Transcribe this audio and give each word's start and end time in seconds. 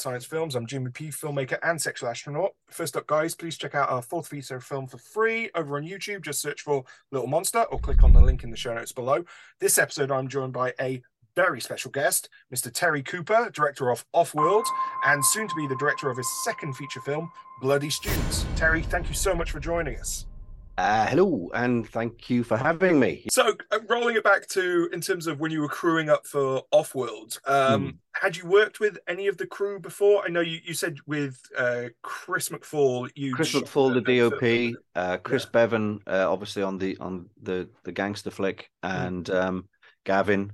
Science 0.00 0.24
Films. 0.24 0.54
I'm 0.54 0.66
Jimmy 0.66 0.90
P, 0.90 1.08
filmmaker 1.08 1.58
and 1.62 1.80
sexual 1.80 2.08
astronaut. 2.08 2.52
First 2.70 2.96
up, 2.96 3.06
guys, 3.06 3.34
please 3.34 3.58
check 3.58 3.74
out 3.74 3.90
our 3.90 4.00
fourth 4.00 4.28
feature 4.28 4.58
film 4.58 4.86
for 4.86 4.96
free 4.96 5.50
over 5.54 5.76
on 5.76 5.84
YouTube. 5.84 6.22
Just 6.22 6.40
search 6.40 6.62
for 6.62 6.84
Little 7.12 7.26
Monster 7.28 7.64
or 7.64 7.78
click 7.78 8.02
on 8.02 8.14
the 8.14 8.20
link 8.20 8.42
in 8.42 8.50
the 8.50 8.56
show 8.56 8.72
notes 8.72 8.92
below. 8.92 9.24
This 9.60 9.76
episode, 9.76 10.10
I'm 10.10 10.28
joined 10.28 10.54
by 10.54 10.72
a 10.80 11.02
very 11.40 11.60
special 11.60 11.90
guest, 11.90 12.28
Mr. 12.54 12.70
Terry 12.70 13.02
Cooper, 13.02 13.48
director 13.54 13.90
of 13.90 14.04
Offworld, 14.14 14.64
and 15.06 15.24
soon 15.24 15.48
to 15.48 15.54
be 15.54 15.66
the 15.66 15.76
director 15.76 16.10
of 16.10 16.18
his 16.18 16.28
second 16.44 16.74
feature 16.76 17.00
film, 17.00 17.30
Bloody 17.62 17.88
Students. 17.88 18.44
Terry, 18.56 18.82
thank 18.82 19.08
you 19.08 19.14
so 19.14 19.34
much 19.34 19.50
for 19.50 19.58
joining 19.58 19.96
us. 19.96 20.26
Uh, 20.76 21.06
hello, 21.06 21.50
and 21.54 21.88
thank 21.88 22.28
you 22.28 22.44
for 22.44 22.56
having 22.58 23.00
me. 23.00 23.26
So, 23.32 23.54
uh, 23.70 23.78
rolling 23.88 24.16
it 24.16 24.24
back 24.24 24.48
to 24.48 24.88
in 24.92 25.00
terms 25.00 25.26
of 25.26 25.40
when 25.40 25.50
you 25.50 25.62
were 25.62 25.68
crewing 25.68 26.10
up 26.10 26.26
for 26.26 26.62
Offworld, 26.74 27.38
um, 27.48 27.82
Hmm. 27.82 27.90
had 28.22 28.36
you 28.36 28.46
worked 28.46 28.78
with 28.80 28.98
any 29.08 29.26
of 29.26 29.36
the 29.38 29.46
crew 29.46 29.80
before? 29.80 30.22
I 30.24 30.28
know 30.28 30.40
you, 30.40 30.58
you 30.62 30.74
said 30.74 30.98
with 31.06 31.38
uh, 31.56 31.84
Chris 32.02 32.50
McFall, 32.50 33.10
you 33.14 33.34
Chris 33.34 33.52
McFall, 33.54 33.94
the. 33.94 34.02
DOP, 34.20 34.74
uh, 34.94 35.16
Chris 35.18 35.44
Yeah. 35.44 35.50
Bevan, 35.52 36.00
uh, 36.06 36.30
obviously 36.30 36.62
on 36.62 36.76
the 36.78 36.96
on 36.98 37.30
the 37.42 37.68
the 37.84 37.92
gangster 37.92 38.30
flick, 38.30 38.70
and 38.82 39.28
um, 39.30 39.68
Gavin. 40.04 40.52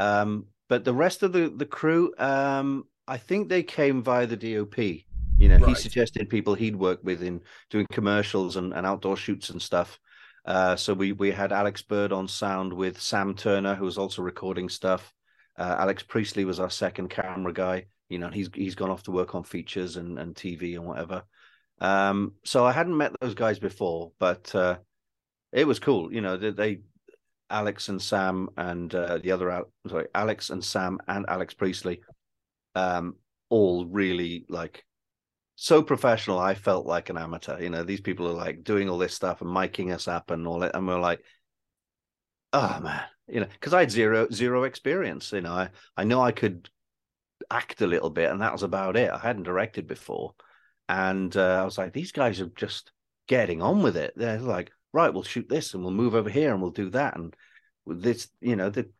Um, 0.00 0.46
but 0.68 0.84
the 0.84 0.94
rest 0.94 1.22
of 1.22 1.32
the 1.32 1.52
the 1.54 1.66
crew, 1.66 2.14
um, 2.18 2.84
I 3.06 3.18
think 3.18 3.48
they 3.48 3.62
came 3.62 4.02
via 4.02 4.26
the 4.26 4.36
DOP. 4.36 4.78
You 5.38 5.48
know, 5.48 5.66
he 5.66 5.74
suggested 5.74 6.28
people 6.28 6.54
he'd 6.54 6.76
worked 6.76 7.04
with 7.04 7.22
in 7.22 7.40
doing 7.70 7.86
commercials 7.90 8.56
and, 8.56 8.74
and 8.74 8.86
outdoor 8.86 9.16
shoots 9.16 9.50
and 9.50 9.60
stuff. 9.60 9.98
Uh, 10.44 10.76
so 10.76 10.94
we 10.94 11.12
we 11.12 11.30
had 11.30 11.52
Alex 11.52 11.82
Bird 11.82 12.12
on 12.12 12.28
sound 12.28 12.72
with 12.72 13.00
Sam 13.00 13.34
Turner, 13.34 13.74
who 13.74 13.84
was 13.84 13.98
also 13.98 14.22
recording 14.22 14.68
stuff. 14.68 15.12
Uh, 15.58 15.76
Alex 15.78 16.02
Priestley 16.02 16.44
was 16.44 16.60
our 16.60 16.70
second 16.70 17.08
camera 17.08 17.52
guy. 17.52 17.86
You 18.08 18.18
know, 18.18 18.28
he's 18.28 18.48
he's 18.54 18.74
gone 18.74 18.90
off 18.90 19.02
to 19.04 19.10
work 19.10 19.34
on 19.34 19.44
features 19.44 19.96
and, 19.96 20.18
and 20.18 20.34
TV 20.34 20.76
and 20.76 20.84
whatever. 20.84 21.24
Um, 21.80 22.34
so 22.44 22.64
I 22.64 22.72
hadn't 22.72 22.96
met 22.96 23.12
those 23.20 23.34
guys 23.34 23.58
before, 23.58 24.12
but 24.18 24.54
uh, 24.54 24.78
it 25.52 25.66
was 25.66 25.78
cool. 25.78 26.12
You 26.12 26.20
know, 26.20 26.36
they, 26.36 26.50
they 26.50 26.80
Alex 27.50 27.88
and 27.88 28.00
Sam 28.00 28.48
and 28.56 28.94
uh, 28.94 29.18
the 29.18 29.32
other 29.32 29.64
sorry, 29.88 30.06
Alex 30.14 30.50
and 30.50 30.64
Sam 30.64 30.98
and 31.08 31.26
Alex 31.28 31.54
Priestley, 31.54 32.00
um, 32.74 33.16
all 33.48 33.86
really 33.86 34.46
like 34.48 34.84
so 35.56 35.82
professional. 35.82 36.38
I 36.38 36.54
felt 36.54 36.86
like 36.86 37.10
an 37.10 37.18
amateur. 37.18 37.60
You 37.60 37.70
know, 37.70 37.82
these 37.82 38.00
people 38.00 38.26
are 38.28 38.32
like 38.32 38.64
doing 38.64 38.88
all 38.88 38.98
this 38.98 39.14
stuff 39.14 39.42
and 39.42 39.50
miking 39.50 39.92
us 39.92 40.08
up 40.08 40.30
and 40.30 40.46
all 40.46 40.60
that, 40.60 40.74
and 40.74 40.86
we're 40.86 41.00
like, 41.00 41.20
oh 42.52 42.80
man, 42.80 43.02
you 43.28 43.40
know, 43.40 43.48
because 43.52 43.74
I 43.74 43.80
had 43.80 43.90
zero 43.90 44.28
zero 44.32 44.64
experience. 44.64 45.32
You 45.32 45.42
know, 45.42 45.52
I 45.52 45.70
I 45.96 46.04
know 46.04 46.20
I 46.22 46.32
could 46.32 46.68
act 47.50 47.82
a 47.82 47.86
little 47.86 48.10
bit, 48.10 48.30
and 48.30 48.40
that 48.40 48.52
was 48.52 48.62
about 48.62 48.96
it. 48.96 49.10
I 49.10 49.18
hadn't 49.18 49.42
directed 49.42 49.86
before, 49.86 50.34
and 50.88 51.36
uh, 51.36 51.60
I 51.60 51.64
was 51.64 51.78
like, 51.78 51.92
these 51.92 52.12
guys 52.12 52.40
are 52.40 52.50
just 52.56 52.92
getting 53.28 53.62
on 53.62 53.82
with 53.82 53.96
it. 53.96 54.12
They're 54.16 54.40
like, 54.40 54.72
right, 54.92 55.12
we'll 55.12 55.22
shoot 55.22 55.48
this, 55.48 55.74
and 55.74 55.82
we'll 55.82 55.92
move 55.92 56.14
over 56.14 56.30
here, 56.30 56.52
and 56.52 56.60
we'll 56.62 56.70
do 56.70 56.90
that, 56.90 57.16
and 57.16 57.34
this, 57.86 58.28
you 58.40 58.56
know, 58.56 58.70
the 58.70 58.90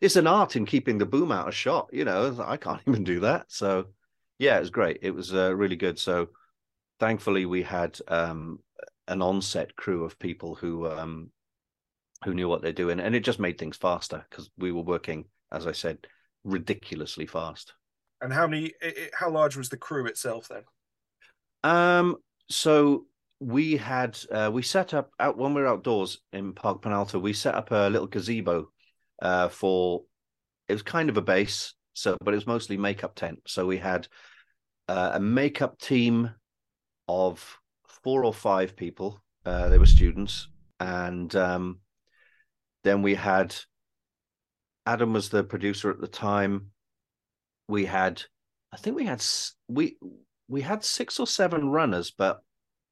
it's 0.00 0.16
an 0.16 0.26
art 0.26 0.56
in 0.56 0.66
keeping 0.66 0.98
the 0.98 1.06
boom 1.06 1.30
out 1.30 1.46
of 1.48 1.54
shot. 1.54 1.88
You 1.92 2.04
know, 2.04 2.36
I 2.44 2.56
can't 2.56 2.80
even 2.86 3.04
do 3.04 3.20
that. 3.20 3.46
So, 3.48 3.86
yeah, 4.38 4.56
it 4.56 4.60
was 4.60 4.70
great. 4.70 4.98
It 5.02 5.12
was 5.12 5.32
uh, 5.32 5.54
really 5.54 5.76
good. 5.76 5.98
So, 5.98 6.28
thankfully, 6.98 7.46
we 7.46 7.62
had 7.62 7.98
um, 8.08 8.58
an 9.08 9.22
on-set 9.22 9.76
crew 9.76 10.04
of 10.04 10.18
people 10.18 10.54
who 10.54 10.88
um, 10.88 11.30
who 12.24 12.34
knew 12.34 12.48
what 12.48 12.62
they're 12.62 12.72
doing, 12.72 13.00
and 13.00 13.14
it 13.14 13.20
just 13.24 13.38
made 13.38 13.58
things 13.58 13.76
faster 13.76 14.24
because 14.28 14.50
we 14.58 14.72
were 14.72 14.82
working, 14.82 15.26
as 15.52 15.66
I 15.66 15.72
said, 15.72 15.98
ridiculously 16.44 17.26
fast. 17.26 17.74
And 18.20 18.32
how 18.32 18.46
many? 18.46 18.72
i- 18.82 18.86
i- 18.86 19.10
How 19.14 19.30
large 19.30 19.56
was 19.56 19.68
the 19.68 19.76
crew 19.76 20.06
itself 20.06 20.48
then? 20.48 20.64
Um, 21.62 22.16
so 22.48 23.06
we 23.40 23.76
had 23.76 24.18
uh, 24.30 24.50
we 24.52 24.62
set 24.62 24.94
up 24.94 25.10
out 25.20 25.36
when 25.36 25.54
we 25.54 25.60
were 25.60 25.68
outdoors 25.68 26.18
in 26.32 26.52
Parc 26.52 26.82
Penallta. 26.82 27.20
We 27.20 27.32
set 27.32 27.54
up 27.54 27.70
a 27.70 27.88
little 27.88 28.06
gazebo 28.06 28.70
uh, 29.20 29.48
for 29.48 30.04
it 30.68 30.72
was 30.72 30.82
kind 30.82 31.08
of 31.08 31.16
a 31.16 31.22
base, 31.22 31.74
so 31.92 32.16
but 32.24 32.32
it 32.32 32.36
was 32.36 32.46
mostly 32.46 32.76
makeup 32.76 33.14
tent. 33.14 33.40
So 33.46 33.66
we 33.66 33.78
had 33.78 34.08
uh, 34.88 35.12
a 35.14 35.20
makeup 35.20 35.78
team 35.78 36.30
of 37.08 37.58
four 38.02 38.24
or 38.24 38.32
five 38.32 38.76
people. 38.76 39.20
Uh, 39.44 39.68
they 39.68 39.78
were 39.78 39.86
students, 39.86 40.48
and 40.80 41.34
um, 41.36 41.80
then 42.84 43.02
we 43.02 43.14
had 43.14 43.54
Adam 44.86 45.12
was 45.12 45.28
the 45.28 45.44
producer 45.44 45.90
at 45.90 46.00
the 46.00 46.08
time. 46.08 46.70
We 47.68 47.84
had, 47.84 48.22
I 48.72 48.76
think 48.76 48.96
we 48.96 49.04
had 49.04 49.22
we 49.68 49.98
we 50.48 50.62
had 50.62 50.84
six 50.84 51.20
or 51.20 51.26
seven 51.26 51.68
runners, 51.68 52.12
but 52.16 52.40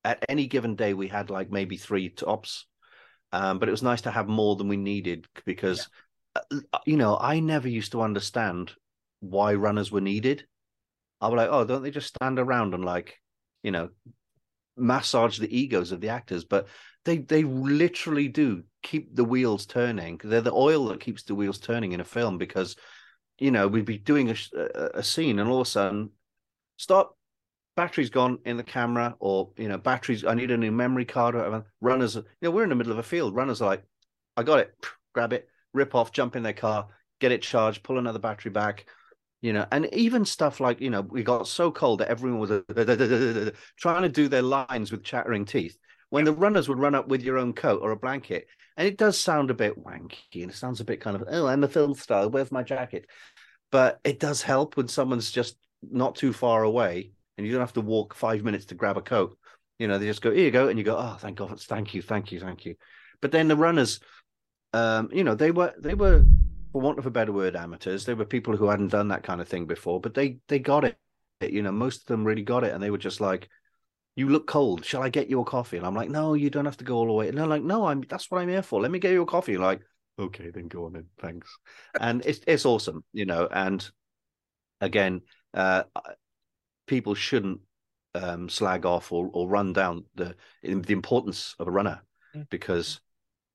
at 0.04 0.24
any 0.28 0.46
given 0.46 0.76
day 0.76 0.94
we 0.94 1.08
had 1.08 1.30
like 1.30 1.50
maybe 1.50 1.76
three 1.76 2.10
tops. 2.10 2.66
Um, 3.32 3.58
but 3.58 3.68
it 3.68 3.72
was 3.72 3.82
nice 3.82 4.02
to 4.02 4.12
have 4.12 4.28
more 4.28 4.54
than 4.54 4.68
we 4.68 4.76
needed 4.76 5.26
because, 5.44 5.88
uh, 6.36 6.58
you 6.86 6.96
know, 6.96 7.18
I 7.18 7.40
never 7.40 7.68
used 7.68 7.92
to 7.92 8.02
understand 8.02 8.72
why 9.18 9.54
runners 9.54 9.90
were 9.90 10.00
needed. 10.00 10.46
I 11.20 11.28
was 11.28 11.36
like, 11.36 11.48
oh, 11.50 11.64
don't 11.64 11.82
they 11.82 11.90
just 11.90 12.14
stand 12.14 12.38
around 12.38 12.74
and 12.74 12.84
like, 12.84 13.18
you 13.64 13.72
know, 13.72 13.88
massage 14.76 15.38
the 15.38 15.56
egos 15.56 15.90
of 15.90 16.00
the 16.00 16.10
actors? 16.10 16.44
But 16.44 16.68
they 17.04 17.18
they 17.18 17.42
literally 17.42 18.28
do 18.28 18.62
keep 18.82 19.14
the 19.16 19.24
wheels 19.24 19.66
turning. 19.66 20.20
They're 20.22 20.40
the 20.40 20.52
oil 20.52 20.86
that 20.86 21.00
keeps 21.00 21.24
the 21.24 21.34
wheels 21.34 21.58
turning 21.58 21.92
in 21.92 22.00
a 22.00 22.04
film 22.04 22.38
because, 22.38 22.76
you 23.38 23.50
know, 23.50 23.66
we'd 23.66 23.84
be 23.84 23.98
doing 23.98 24.30
a, 24.30 24.36
a, 24.56 24.90
a 24.98 25.02
scene 25.02 25.38
and 25.40 25.50
all 25.50 25.60
of 25.60 25.66
a 25.66 25.70
sudden, 25.70 26.10
stop, 26.76 27.16
battery's 27.76 28.10
gone 28.10 28.38
in 28.44 28.56
the 28.56 28.62
camera, 28.62 29.16
or 29.18 29.50
you 29.56 29.68
know, 29.68 29.78
batteries. 29.78 30.24
I 30.24 30.34
need 30.34 30.50
a 30.50 30.56
new 30.56 30.72
memory 30.72 31.04
card 31.04 31.34
or 31.34 31.38
whatever. 31.38 31.64
Runners, 31.80 32.16
you 32.16 32.24
know, 32.42 32.50
we're 32.50 32.64
in 32.64 32.68
the 32.68 32.74
middle 32.74 32.92
of 32.92 32.98
a 32.98 33.02
field. 33.02 33.34
Runners 33.34 33.60
are 33.60 33.66
like, 33.66 33.84
I 34.36 34.42
got 34.42 34.60
it, 34.60 34.74
grab 35.12 35.32
it, 35.32 35.48
rip 35.72 35.94
off, 35.94 36.12
jump 36.12 36.36
in 36.36 36.42
their 36.42 36.52
car, 36.52 36.88
get 37.20 37.32
it 37.32 37.42
charged, 37.42 37.82
pull 37.82 37.98
another 37.98 38.18
battery 38.18 38.50
back. 38.50 38.86
You 39.42 39.52
know, 39.52 39.66
and 39.70 39.92
even 39.92 40.24
stuff 40.24 40.58
like 40.58 40.80
you 40.80 40.90
know, 40.90 41.02
we 41.02 41.22
got 41.22 41.48
so 41.48 41.70
cold 41.70 42.00
that 42.00 42.08
everyone 42.08 42.40
was 42.40 42.50
trying 43.78 44.02
to 44.02 44.08
do 44.08 44.28
their 44.28 44.42
lines 44.42 44.90
with 44.90 45.04
chattering 45.04 45.44
teeth. 45.44 45.76
When 46.10 46.24
the 46.24 46.32
runners 46.32 46.68
would 46.68 46.78
run 46.78 46.94
up 46.94 47.08
with 47.08 47.22
your 47.22 47.38
own 47.38 47.52
coat 47.52 47.80
or 47.82 47.90
a 47.90 47.96
blanket, 47.96 48.46
and 48.76 48.86
it 48.86 48.96
does 48.96 49.18
sound 49.18 49.50
a 49.50 49.54
bit 49.54 49.82
wanky, 49.82 50.42
and 50.42 50.50
it 50.50 50.54
sounds 50.56 50.80
a 50.80 50.84
bit 50.84 51.00
kind 51.00 51.16
of, 51.16 51.24
oh, 51.28 51.46
I'm 51.46 51.64
a 51.64 51.68
film 51.68 51.94
star. 51.94 52.28
Where's 52.28 52.52
my 52.52 52.62
jacket? 52.62 53.06
But 53.70 53.98
it 54.04 54.20
does 54.20 54.40
help 54.40 54.76
when 54.76 54.88
someone's 54.88 55.30
just 55.30 55.56
not 55.82 56.14
too 56.14 56.32
far 56.32 56.62
away 56.62 57.10
and 57.36 57.46
you 57.46 57.52
don't 57.52 57.60
have 57.60 57.72
to 57.74 57.80
walk 57.80 58.14
five 58.14 58.42
minutes 58.42 58.66
to 58.66 58.74
grab 58.74 58.96
a 58.96 59.02
coat. 59.02 59.38
You 59.78 59.88
know, 59.88 59.98
they 59.98 60.06
just 60.06 60.22
go, 60.22 60.30
here 60.30 60.44
you 60.44 60.50
go. 60.50 60.68
And 60.68 60.78
you 60.78 60.84
go, 60.84 60.96
oh, 60.96 61.16
thank 61.18 61.38
God. 61.38 61.60
Thank 61.60 61.94
you. 61.94 62.02
Thank 62.02 62.32
you. 62.32 62.40
Thank 62.40 62.64
you. 62.64 62.76
But 63.20 63.32
then 63.32 63.48
the 63.48 63.56
runners, 63.56 64.00
um, 64.72 65.08
you 65.12 65.24
know, 65.24 65.34
they 65.34 65.50
were, 65.50 65.74
they 65.78 65.94
were, 65.94 66.24
for 66.72 66.80
want 66.80 66.98
of 66.98 67.06
a 67.06 67.10
better 67.10 67.32
word, 67.32 67.56
amateurs. 67.56 68.04
They 68.04 68.14
were 68.14 68.24
people 68.24 68.56
who 68.56 68.68
hadn't 68.68 68.88
done 68.88 69.08
that 69.08 69.22
kind 69.22 69.40
of 69.40 69.48
thing 69.48 69.66
before, 69.66 70.00
but 70.00 70.14
they, 70.14 70.38
they 70.48 70.58
got 70.58 70.84
it. 70.84 70.96
You 71.40 71.62
know, 71.62 71.72
most 71.72 72.02
of 72.02 72.06
them 72.06 72.24
really 72.24 72.42
got 72.42 72.64
it. 72.64 72.72
And 72.72 72.82
they 72.82 72.90
were 72.90 72.98
just 72.98 73.20
like, 73.20 73.48
you 74.16 74.28
look 74.28 74.46
cold. 74.46 74.84
Shall 74.84 75.02
I 75.02 75.08
get 75.08 75.28
you 75.28 75.40
a 75.40 75.44
coffee? 75.44 75.76
And 75.76 75.86
I'm 75.86 75.94
like, 75.94 76.10
no, 76.10 76.34
you 76.34 76.50
don't 76.50 76.64
have 76.64 76.76
to 76.76 76.84
go 76.84 76.96
all 76.96 77.06
the 77.06 77.12
way. 77.12 77.28
And 77.28 77.36
they're 77.36 77.46
like, 77.46 77.64
no, 77.64 77.86
I'm, 77.86 78.02
that's 78.08 78.30
what 78.30 78.40
I'm 78.40 78.48
here 78.48 78.62
for. 78.62 78.80
Let 78.80 78.90
me 78.90 79.00
get 79.00 79.12
you 79.12 79.22
a 79.22 79.26
coffee. 79.26 79.56
Like, 79.56 79.80
okay, 80.18 80.50
then 80.50 80.68
go 80.68 80.86
on 80.86 80.94
in. 80.94 81.06
Thanks. 81.20 81.48
And 82.00 82.24
it's, 82.24 82.40
it's 82.46 82.64
awesome, 82.64 83.02
you 83.12 83.26
know, 83.26 83.48
and 83.50 83.88
again, 84.80 85.22
uh, 85.52 85.84
people 86.86 87.14
shouldn't 87.14 87.60
um, 88.14 88.48
slag 88.48 88.86
off 88.86 89.12
or, 89.12 89.28
or 89.32 89.48
run 89.48 89.72
down 89.72 90.04
the 90.14 90.36
the 90.62 90.92
importance 90.92 91.54
of 91.58 91.66
a 91.66 91.70
runner 91.70 92.02
Mm. 92.34 92.48
because 92.50 93.00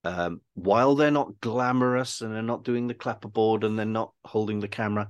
um, 0.06 0.42
while 0.54 0.96
they're 0.96 1.12
not 1.12 1.42
glamorous 1.42 2.22
and 2.22 2.34
they're 2.34 2.42
not 2.42 2.64
doing 2.64 2.88
the 2.88 2.94
clapperboard 2.94 3.66
and 3.66 3.78
they're 3.78 3.86
not 3.86 4.14
holding 4.24 4.60
the 4.62 4.68
camera, 4.68 5.10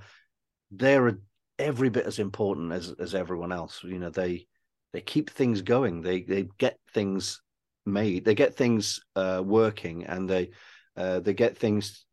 they're 0.72 1.20
every 1.60 1.90
bit 1.90 2.06
as 2.06 2.20
important 2.20 2.72
as 2.72 2.92
as 3.00 3.14
everyone 3.14 3.52
else. 3.52 3.84
You 3.84 4.00
know, 4.00 4.10
they 4.10 4.48
they 4.94 5.02
keep 5.02 5.30
things 5.30 5.62
going. 5.62 6.02
They 6.02 6.24
they 6.24 6.48
get 6.58 6.80
things 6.94 7.42
made. 7.86 8.26
They 8.26 8.34
get 8.36 8.56
things 8.56 9.00
uh, 9.16 9.44
working, 9.46 10.06
and 10.06 10.28
they 10.28 10.50
uh, 10.98 11.20
they 11.20 11.34
get 11.34 11.58
things 11.58 12.06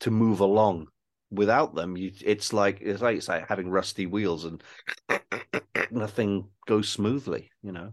to 0.00 0.10
move 0.10 0.40
along. 0.40 0.88
Without 1.34 1.74
them, 1.74 1.96
you, 1.96 2.12
it's 2.24 2.52
like 2.52 2.78
it's 2.80 3.02
like 3.02 3.16
it's 3.16 3.28
like 3.28 3.48
having 3.48 3.70
rusty 3.70 4.06
wheels 4.06 4.44
and 4.44 4.62
nothing 5.90 6.48
goes 6.66 6.88
smoothly. 6.88 7.50
You 7.62 7.72
know. 7.72 7.92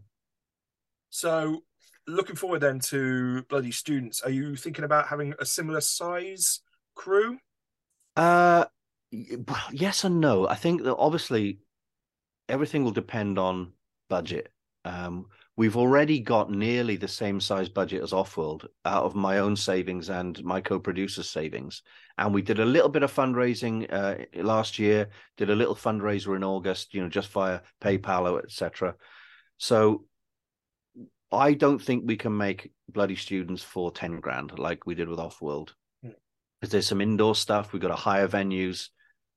So, 1.09 1.63
looking 2.07 2.35
forward 2.35 2.59
then 2.61 2.79
to 2.79 3.43
Bloody 3.43 3.71
Students, 3.71 4.21
are 4.21 4.29
you 4.29 4.55
thinking 4.55 4.85
about 4.85 5.07
having 5.07 5.33
a 5.39 5.45
similar 5.45 5.81
size 5.81 6.61
crew? 6.95 7.37
Uh, 8.15 8.65
well, 9.11 9.67
yes 9.71 10.03
and 10.03 10.19
no. 10.19 10.47
I 10.47 10.55
think 10.55 10.83
that 10.83 10.95
obviously 10.95 11.59
everything 12.47 12.83
will 12.83 12.91
depend 12.91 13.37
on 13.37 13.73
budget. 14.09 14.51
Um, 14.85 15.27
we've 15.61 15.77
already 15.77 16.19
got 16.19 16.49
nearly 16.49 16.95
the 16.95 17.07
same 17.07 17.39
size 17.39 17.69
budget 17.69 18.01
as 18.01 18.13
Offworld 18.13 18.65
out 18.83 19.03
of 19.03 19.13
my 19.13 19.37
own 19.37 19.55
savings 19.55 20.09
and 20.09 20.43
my 20.43 20.59
co-producer's 20.59 21.29
savings, 21.29 21.83
and 22.17 22.33
we 22.33 22.41
did 22.41 22.59
a 22.59 22.65
little 22.65 22.89
bit 22.89 23.03
of 23.03 23.13
fundraising 23.13 23.85
uh, 23.93 24.15
last 24.41 24.79
year. 24.79 25.09
Did 25.37 25.51
a 25.51 25.55
little 25.55 25.75
fundraiser 25.75 26.35
in 26.35 26.43
August, 26.43 26.95
you 26.95 27.03
know, 27.03 27.09
just 27.09 27.29
via 27.29 27.59
PayPal, 27.79 28.43
etc. 28.43 28.95
So 29.59 30.05
I 31.31 31.53
don't 31.53 31.77
think 31.79 32.05
we 32.07 32.17
can 32.17 32.35
make 32.35 32.71
Bloody 32.89 33.15
Students 33.15 33.61
for 33.61 33.91
ten 33.91 34.19
grand 34.19 34.57
like 34.57 34.87
we 34.87 34.95
did 34.95 35.09
with 35.09 35.19
Offworld. 35.19 35.73
Because 36.01 36.15
hmm. 36.63 36.67
there's 36.69 36.87
some 36.87 37.01
indoor 37.01 37.35
stuff. 37.35 37.71
We've 37.71 37.83
got 37.83 37.89
to 37.89 37.95
hire 37.95 38.27
venues. 38.27 38.89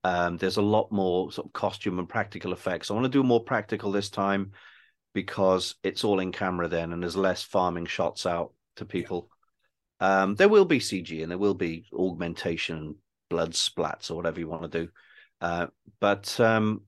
Um, 0.05 0.39
there's 0.39 0.57
a 0.57 0.63
lot 0.63 0.91
more 0.91 1.31
sort 1.33 1.49
of 1.49 1.53
costume 1.53 1.99
and 1.99 2.09
practical 2.09 2.55
effects. 2.55 2.91
I 2.91 2.95
want 2.95 3.05
to 3.05 3.11
do 3.11 3.23
more 3.23 3.45
practical 3.45 3.93
this 3.93 4.09
time 4.09 4.53
because 5.15 5.77
it's 5.83 6.05
all 6.05 6.19
in 6.19 6.33
camera 6.33 6.69
then, 6.69 6.93
and 6.93 7.03
there's 7.03 7.17
less 7.17 7.43
farming 7.43 7.87
shots 7.87 8.27
out 8.27 8.53
to 8.77 8.85
people. 8.85 9.31
Yeah. 10.01 10.23
Um, 10.23 10.35
there 10.35 10.49
will 10.49 10.65
be 10.65 10.81
CG 10.81 11.23
and 11.23 11.31
there 11.31 11.39
will 11.39 11.55
be 11.55 11.87
augmentation, 11.93 12.97
blood 13.31 13.53
splats, 13.53 14.11
or 14.11 14.17
whatever 14.17 14.41
you 14.41 14.49
want 14.49 14.71
to 14.71 14.81
do. 14.87 14.89
Uh, 15.41 15.69
but 16.01 16.39
um, 16.41 16.83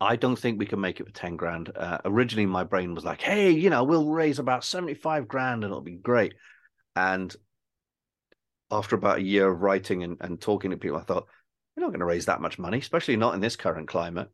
I 0.00 0.16
don't 0.16 0.38
think 0.38 0.58
we 0.58 0.66
can 0.66 0.80
make 0.80 0.98
it 0.98 1.06
for 1.06 1.12
10 1.12 1.36
grand. 1.36 1.70
Uh, 1.76 1.98
originally, 2.04 2.46
my 2.46 2.64
brain 2.64 2.94
was 2.94 3.04
like, 3.04 3.20
hey, 3.20 3.50
you 3.50 3.70
know, 3.70 3.84
we'll 3.84 4.08
raise 4.08 4.38
about 4.38 4.64
75 4.64 5.28
grand 5.28 5.62
and 5.62 5.70
it'll 5.70 5.80
be 5.82 5.96
great. 5.96 6.34
And 6.96 7.34
after 8.70 8.96
about 8.96 9.18
a 9.18 9.22
year 9.22 9.48
of 9.48 9.60
writing 9.60 10.02
and, 10.02 10.16
and 10.20 10.40
talking 10.40 10.70
to 10.70 10.76
people, 10.76 10.98
I 10.98 11.02
thought, 11.02 11.26
we're 11.76 11.82
not 11.82 11.90
going 11.90 12.00
to 12.00 12.06
raise 12.06 12.26
that 12.26 12.40
much 12.40 12.58
money, 12.58 12.78
especially 12.78 13.16
not 13.16 13.34
in 13.34 13.40
this 13.40 13.56
current 13.56 13.86
climate. 13.86 14.30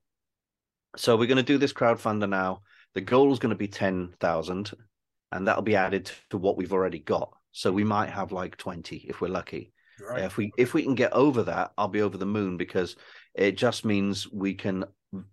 So 0.96 1.16
we're 1.16 1.26
going 1.26 1.36
to 1.36 1.42
do 1.42 1.58
this 1.58 1.72
crowdfunder 1.72 2.28
now. 2.28 2.62
The 2.94 3.00
goal 3.00 3.32
is 3.32 3.38
going 3.38 3.50
to 3.50 3.56
be 3.56 3.68
10,000 3.68 4.72
and 5.32 5.48
that'll 5.48 5.62
be 5.62 5.76
added 5.76 6.10
to 6.30 6.38
what 6.38 6.56
we've 6.56 6.72
already 6.72 6.98
got. 6.98 7.32
So 7.52 7.72
we 7.72 7.84
might 7.84 8.10
have 8.10 8.32
like 8.32 8.56
20 8.56 9.06
if 9.08 9.20
we're 9.20 9.28
lucky. 9.28 9.72
Right. 10.00 10.24
If 10.24 10.36
we 10.36 10.52
if 10.56 10.74
we 10.74 10.82
can 10.82 10.94
get 10.94 11.12
over 11.12 11.42
that, 11.44 11.72
I'll 11.76 11.88
be 11.88 12.02
over 12.02 12.16
the 12.16 12.26
moon 12.26 12.56
because 12.56 12.96
it 13.34 13.56
just 13.56 13.84
means 13.84 14.30
we 14.30 14.54
can 14.54 14.84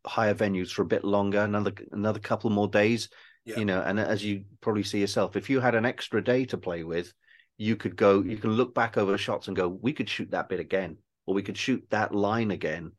hire 0.06 0.36
venues 0.36 0.72
for 0.72 0.82
a 0.82 0.86
bit 0.86 1.04
longer, 1.04 1.40
another 1.40 1.74
another 1.92 2.20
couple 2.20 2.50
more 2.50 2.68
days. 2.68 3.10
Yeah. 3.46 3.58
You 3.58 3.66
know, 3.66 3.82
and 3.82 4.00
as 4.00 4.24
you 4.24 4.44
probably 4.62 4.84
see 4.84 5.00
yourself, 5.00 5.36
if 5.36 5.50
you 5.50 5.60
had 5.60 5.76
an 5.76 5.86
extra 5.86 6.24
day 6.24 6.46
to 6.46 6.58
play 6.58 6.84
with, 6.84 7.14
you 7.58 7.76
could 7.76 7.96
go, 7.96 8.22
you 8.22 8.38
mm. 8.38 8.42
can 8.42 8.52
look 8.52 8.76
back 8.76 8.98
over 8.98 9.18
shots 9.18 9.48
and 9.48 9.56
go, 9.56 9.68
we 9.68 9.94
could 9.94 10.10
shoot 10.10 10.32
that 10.32 10.50
bit 10.50 10.60
again, 10.60 10.98
or 11.26 11.34
we 11.34 11.42
could 11.42 11.58
shoot 11.58 11.84
that 11.90 12.14
line 12.14 12.52
again, 12.52 12.92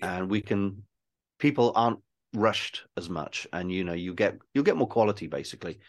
yeah. 0.00 0.16
and 0.16 0.30
we 0.30 0.40
can. 0.40 0.82
People 1.42 1.72
aren't 1.74 1.98
rushed 2.34 2.84
as 2.96 3.10
much, 3.10 3.48
and 3.52 3.68
you 3.72 3.82
know, 3.82 3.94
you 3.94 4.14
get 4.14 4.38
you'll 4.54 4.62
get 4.62 4.76
more 4.76 4.86
quality 4.86 5.26
basically. 5.26 5.80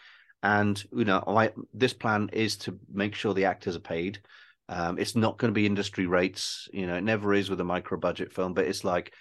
And 0.41 0.83
you 0.91 1.05
know, 1.05 1.23
I, 1.27 1.51
this 1.75 1.93
plan 1.93 2.31
is 2.33 2.57
to 2.57 2.79
make 2.91 3.13
sure 3.13 3.35
the 3.35 3.45
actors 3.45 3.75
are 3.75 3.91
paid. 3.95 4.19
Um, 4.67 4.97
it's 4.97 5.15
not 5.15 5.37
going 5.37 5.49
to 5.53 5.59
be 5.59 5.67
industry 5.67 6.07
rates, 6.07 6.67
you 6.73 6.87
know. 6.87 6.95
It 6.95 7.03
never 7.03 7.35
is 7.35 7.51
with 7.51 7.61
a 7.61 7.63
micro 7.63 7.99
budget 7.99 8.33
film, 8.33 8.55
but 8.55 8.65
it's 8.65 8.83
like 8.83 9.13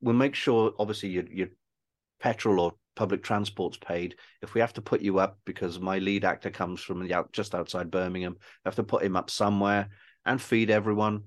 we'll 0.00 0.14
make 0.14 0.36
sure 0.36 0.72
obviously 0.78 1.08
your 1.08 1.24
your 1.28 1.48
petrol 2.20 2.60
or 2.60 2.74
public 2.94 3.24
transport's 3.24 3.78
paid. 3.78 4.14
If 4.42 4.54
we 4.54 4.60
have 4.60 4.74
to 4.74 4.82
put 4.82 5.00
you 5.00 5.18
up 5.18 5.40
because 5.44 5.80
my 5.80 5.98
lead 5.98 6.24
actor 6.24 6.50
comes 6.50 6.80
from 6.80 7.02
the 7.02 7.14
out 7.14 7.32
just 7.32 7.52
outside 7.52 7.90
Birmingham, 7.90 8.36
I 8.38 8.68
have 8.68 8.76
to 8.76 8.84
put 8.84 9.02
him 9.02 9.16
up 9.16 9.28
somewhere 9.28 9.88
and 10.24 10.40
feed 10.40 10.70
everyone. 10.70 11.24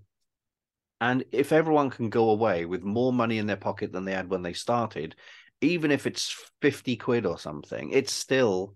And 1.03 1.25
if 1.33 1.51
everyone 1.51 1.89
can 1.89 2.09
go 2.09 2.29
away 2.29 2.63
with 2.63 2.81
more 2.81 3.11
money 3.11 3.37
in 3.37 3.45
their 3.45 3.57
pocket 3.57 3.91
than 3.91 4.05
they 4.05 4.13
had 4.13 4.29
when 4.29 4.41
they 4.41 4.53
started, 4.53 5.17
even 5.59 5.91
if 5.91 6.07
it's 6.07 6.33
50 6.61 6.95
quid 6.95 7.25
or 7.25 7.37
something, 7.37 7.91
it's 7.91 8.13
still, 8.13 8.75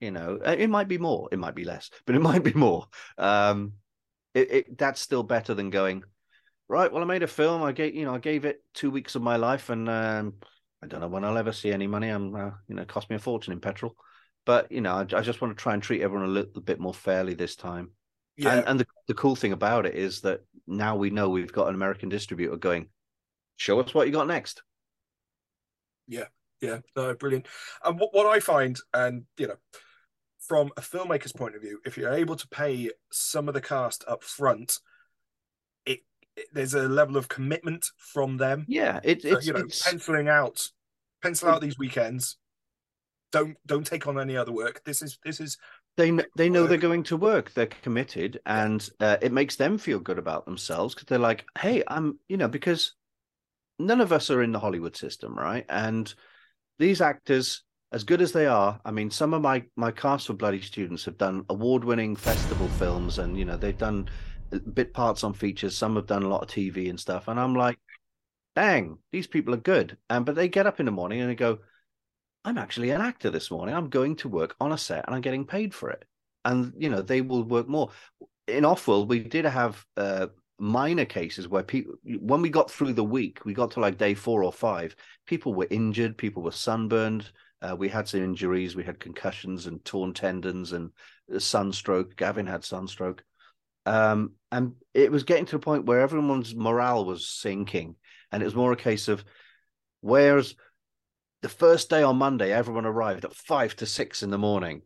you 0.00 0.10
know, 0.10 0.38
uh, 0.42 0.56
it 0.58 0.70
might 0.70 0.88
be 0.88 0.96
more, 0.96 1.28
it 1.30 1.38
might 1.38 1.54
be 1.54 1.64
less, 1.64 1.90
but 2.06 2.14
it 2.14 2.22
might 2.22 2.42
be 2.42 2.54
more. 2.54 2.86
Um, 3.18 3.74
it, 4.32 4.50
it 4.50 4.78
that's 4.78 5.02
still 5.02 5.22
better 5.22 5.52
than 5.52 5.68
going, 5.68 6.04
right, 6.68 6.90
well, 6.90 7.02
I 7.02 7.06
made 7.06 7.22
a 7.22 7.26
film. 7.26 7.62
I 7.62 7.72
gave, 7.72 7.94
you 7.94 8.06
know, 8.06 8.14
I 8.14 8.18
gave 8.18 8.46
it 8.46 8.64
two 8.72 8.90
weeks 8.90 9.14
of 9.14 9.20
my 9.20 9.36
life, 9.36 9.68
and 9.68 9.90
um, 9.90 10.36
I 10.82 10.86
don't 10.86 11.00
know 11.00 11.08
when 11.08 11.26
I'll 11.26 11.36
ever 11.36 11.52
see 11.52 11.70
any 11.70 11.86
money. 11.86 12.08
I'm, 12.08 12.34
uh, 12.34 12.50
you 12.66 12.76
know, 12.76 12.86
cost 12.86 13.10
me 13.10 13.16
a 13.16 13.18
fortune 13.18 13.52
in 13.52 13.60
petrol. 13.60 13.94
But 14.46 14.72
you 14.72 14.80
know, 14.80 14.94
I, 14.94 15.00
I, 15.00 15.20
just 15.20 15.42
want 15.42 15.54
to 15.54 15.62
try 15.62 15.74
and 15.74 15.82
treat 15.82 16.00
everyone 16.00 16.30
a 16.30 16.32
little 16.32 16.62
bit 16.62 16.80
more 16.80 16.94
fairly 16.94 17.34
this 17.34 17.56
time. 17.56 17.90
Yeah. 18.38 18.54
And, 18.54 18.68
and 18.68 18.80
the, 18.80 18.86
the 19.08 19.14
cool 19.14 19.34
thing 19.34 19.52
about 19.52 19.84
it 19.84 19.96
is 19.96 20.20
that 20.20 20.44
now 20.68 20.94
we 20.94 21.10
know 21.10 21.28
we've 21.28 21.52
got 21.52 21.68
an 21.68 21.74
American 21.74 22.08
distributor 22.08 22.56
going, 22.56 22.88
show 23.56 23.80
us 23.80 23.92
what 23.92 24.06
you 24.06 24.12
got 24.12 24.28
next. 24.28 24.62
Yeah, 26.06 26.26
yeah, 26.60 26.78
no, 26.96 27.14
brilliant. 27.14 27.46
And 27.84 27.98
what, 27.98 28.14
what 28.14 28.26
I 28.26 28.38
find, 28.38 28.78
and 28.94 29.24
you 29.38 29.48
know, 29.48 29.56
from 30.38 30.70
a 30.76 30.80
filmmaker's 30.80 31.32
point 31.32 31.56
of 31.56 31.62
view, 31.62 31.80
if 31.84 31.98
you're 31.98 32.14
able 32.14 32.36
to 32.36 32.48
pay 32.48 32.90
some 33.12 33.48
of 33.48 33.54
the 33.54 33.60
cast 33.60 34.04
up 34.06 34.22
front, 34.22 34.78
it 35.84 36.00
there's 36.52 36.74
a 36.74 36.88
level 36.88 37.16
of 37.16 37.28
commitment 37.28 37.86
from 37.96 38.36
them. 38.36 38.64
Yeah, 38.68 39.00
it, 39.02 39.24
it's 39.24 39.46
you 39.46 39.52
know 39.52 39.60
it's... 39.60 39.82
penciling 39.82 40.28
out, 40.28 40.68
pencil 41.22 41.48
out 41.48 41.60
these 41.60 41.78
weekends. 41.78 42.38
Don't 43.32 43.56
don't 43.66 43.84
take 43.84 44.06
on 44.06 44.18
any 44.18 44.36
other 44.36 44.52
work. 44.52 44.82
This 44.84 45.02
is 45.02 45.18
this 45.24 45.40
is 45.40 45.58
they 45.98 46.16
they 46.36 46.48
know 46.48 46.66
they're 46.66 46.78
going 46.78 47.02
to 47.04 47.16
work. 47.16 47.52
They're 47.52 47.66
committed, 47.66 48.40
and 48.46 48.88
uh, 49.00 49.16
it 49.20 49.32
makes 49.32 49.56
them 49.56 49.78
feel 49.78 49.98
good 49.98 50.18
about 50.18 50.44
themselves 50.44 50.94
because 50.94 51.08
they're 51.08 51.18
like, 51.18 51.44
hey, 51.58 51.82
I'm 51.88 52.18
you 52.28 52.36
know 52.36 52.48
because 52.48 52.94
none 53.80 54.00
of 54.00 54.12
us 54.12 54.30
are 54.30 54.42
in 54.42 54.52
the 54.52 54.60
Hollywood 54.60 54.96
system, 54.96 55.36
right? 55.36 55.66
And 55.68 56.12
these 56.78 57.00
actors, 57.00 57.64
as 57.90 58.04
good 58.04 58.22
as 58.22 58.30
they 58.30 58.46
are, 58.46 58.80
I 58.84 58.92
mean, 58.92 59.10
some 59.10 59.34
of 59.34 59.42
my 59.42 59.64
my 59.74 59.90
cast 59.90 60.28
for 60.28 60.34
Bloody 60.34 60.60
Students 60.62 61.04
have 61.06 61.18
done 61.18 61.44
award 61.50 61.82
winning 61.82 62.14
festival 62.14 62.68
films, 62.68 63.18
and 63.18 63.36
you 63.36 63.44
know 63.44 63.56
they've 63.56 63.76
done 63.76 64.08
bit 64.72 64.94
parts 64.94 65.24
on 65.24 65.34
features. 65.34 65.76
Some 65.76 65.96
have 65.96 66.06
done 66.06 66.22
a 66.22 66.28
lot 66.28 66.42
of 66.42 66.48
TV 66.48 66.88
and 66.88 66.98
stuff. 66.98 67.26
And 67.26 67.40
I'm 67.40 67.54
like, 67.54 67.78
dang, 68.54 68.98
these 69.10 69.26
people 69.26 69.52
are 69.52 69.58
good. 69.58 69.98
And 70.08 70.24
but 70.24 70.36
they 70.36 70.48
get 70.48 70.68
up 70.68 70.78
in 70.78 70.86
the 70.86 70.92
morning 70.92 71.20
and 71.20 71.28
they 71.28 71.34
go, 71.34 71.58
I'm 72.48 72.56
actually 72.56 72.90
an 72.90 73.02
actor 73.02 73.28
this 73.28 73.50
morning. 73.50 73.74
I'm 73.74 73.90
going 73.90 74.16
to 74.16 74.28
work 74.28 74.56
on 74.58 74.72
a 74.72 74.78
set 74.78 75.04
and 75.06 75.14
I'm 75.14 75.20
getting 75.20 75.44
paid 75.44 75.74
for 75.74 75.90
it. 75.90 76.06
And 76.46 76.72
you 76.78 76.88
know, 76.88 77.02
they 77.02 77.20
will 77.20 77.44
work 77.44 77.68
more. 77.68 77.90
In 78.46 78.64
Offworld, 78.64 79.08
we 79.08 79.18
did 79.18 79.44
have 79.44 79.84
uh, 79.98 80.28
minor 80.58 81.04
cases 81.04 81.46
where 81.46 81.62
people 81.62 81.96
when 82.04 82.40
we 82.40 82.48
got 82.48 82.70
through 82.70 82.94
the 82.94 83.04
week, 83.04 83.44
we 83.44 83.52
got 83.52 83.72
to 83.72 83.80
like 83.80 83.98
day 83.98 84.14
four 84.14 84.42
or 84.42 84.52
five, 84.52 84.96
people 85.26 85.52
were 85.52 85.66
injured, 85.70 86.16
people 86.16 86.42
were 86.42 86.50
sunburned. 86.50 87.30
Uh, 87.60 87.76
we 87.76 87.86
had 87.86 88.08
some 88.08 88.22
injuries, 88.22 88.74
we 88.74 88.84
had 88.84 88.98
concussions 88.98 89.66
and 89.66 89.84
torn 89.84 90.14
tendons 90.14 90.72
and 90.72 90.90
sunstroke. 91.36 92.16
Gavin 92.16 92.46
had 92.46 92.64
sunstroke. 92.64 93.22
Um, 93.84 94.32
and 94.50 94.72
it 94.94 95.12
was 95.12 95.24
getting 95.24 95.44
to 95.46 95.56
the 95.56 95.58
point 95.58 95.84
where 95.84 96.00
everyone's 96.00 96.54
morale 96.54 97.04
was 97.04 97.28
sinking. 97.28 97.96
And 98.32 98.42
it 98.42 98.46
was 98.46 98.54
more 98.54 98.72
a 98.72 98.76
case 98.76 99.08
of 99.08 99.22
whereas 100.00 100.54
the 101.42 101.48
first 101.48 101.90
day 101.90 102.02
on 102.02 102.16
Monday, 102.16 102.52
everyone 102.52 102.86
arrived 102.86 103.24
at 103.24 103.34
five 103.34 103.76
to 103.76 103.86
six 103.86 104.22
in 104.22 104.30
the 104.30 104.38
morning. 104.38 104.82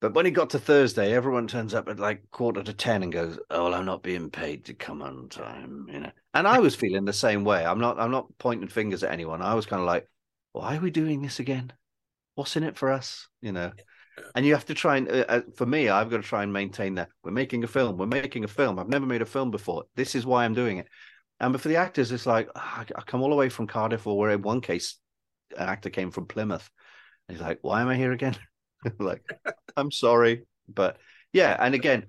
But 0.00 0.14
when 0.14 0.26
it 0.26 0.32
got 0.32 0.50
to 0.50 0.58
Thursday, 0.58 1.12
everyone 1.14 1.46
turns 1.46 1.74
up 1.74 1.88
at 1.88 2.00
like 2.00 2.28
quarter 2.32 2.62
to 2.62 2.72
ten 2.72 3.02
and 3.04 3.12
goes, 3.12 3.38
"Oh, 3.50 3.64
well, 3.64 3.74
I'm 3.74 3.84
not 3.84 4.02
being 4.02 4.30
paid 4.30 4.64
to 4.64 4.74
come 4.74 5.00
on 5.00 5.28
time," 5.28 5.86
you 5.88 6.00
know. 6.00 6.10
And 6.34 6.48
I 6.48 6.58
was 6.58 6.74
feeling 6.74 7.04
the 7.04 7.12
same 7.12 7.44
way. 7.44 7.64
I'm 7.64 7.78
not. 7.78 8.00
I'm 8.00 8.10
not 8.10 8.26
pointing 8.38 8.68
fingers 8.68 9.04
at 9.04 9.12
anyone. 9.12 9.42
I 9.42 9.54
was 9.54 9.66
kind 9.66 9.80
of 9.80 9.86
like, 9.86 10.08
"Why 10.52 10.76
are 10.76 10.80
we 10.80 10.90
doing 10.90 11.22
this 11.22 11.38
again? 11.38 11.72
What's 12.34 12.56
in 12.56 12.64
it 12.64 12.76
for 12.76 12.90
us?" 12.90 13.28
You 13.40 13.52
know 13.52 13.72
and 14.34 14.44
you 14.44 14.54
have 14.54 14.66
to 14.66 14.74
try 14.74 14.96
and 14.96 15.08
uh, 15.08 15.24
uh, 15.28 15.40
for 15.56 15.66
me 15.66 15.88
i've 15.88 16.10
got 16.10 16.18
to 16.18 16.22
try 16.22 16.42
and 16.42 16.52
maintain 16.52 16.94
that 16.94 17.08
we're 17.24 17.30
making 17.30 17.64
a 17.64 17.66
film 17.66 17.96
we're 17.96 18.06
making 18.06 18.44
a 18.44 18.48
film 18.48 18.78
i've 18.78 18.88
never 18.88 19.06
made 19.06 19.22
a 19.22 19.26
film 19.26 19.50
before 19.50 19.84
this 19.96 20.14
is 20.14 20.26
why 20.26 20.44
i'm 20.44 20.54
doing 20.54 20.78
it 20.78 20.86
and 21.40 21.52
but 21.52 21.60
for 21.60 21.68
the 21.68 21.76
actors 21.76 22.12
it's 22.12 22.26
like 22.26 22.48
oh, 22.54 22.84
i 22.96 23.02
come 23.06 23.22
all 23.22 23.30
the 23.30 23.36
way 23.36 23.48
from 23.48 23.66
cardiff 23.66 24.06
or 24.06 24.18
where 24.18 24.30
in 24.30 24.42
one 24.42 24.60
case 24.60 24.98
an 25.56 25.68
actor 25.68 25.90
came 25.90 26.10
from 26.10 26.26
plymouth 26.26 26.68
and 27.28 27.36
he's 27.36 27.44
like 27.44 27.58
why 27.62 27.80
am 27.80 27.88
i 27.88 27.96
here 27.96 28.12
again 28.12 28.36
like 28.98 29.22
i'm 29.76 29.90
sorry 29.90 30.44
but 30.68 30.98
yeah 31.32 31.56
and 31.60 31.74
again 31.74 32.06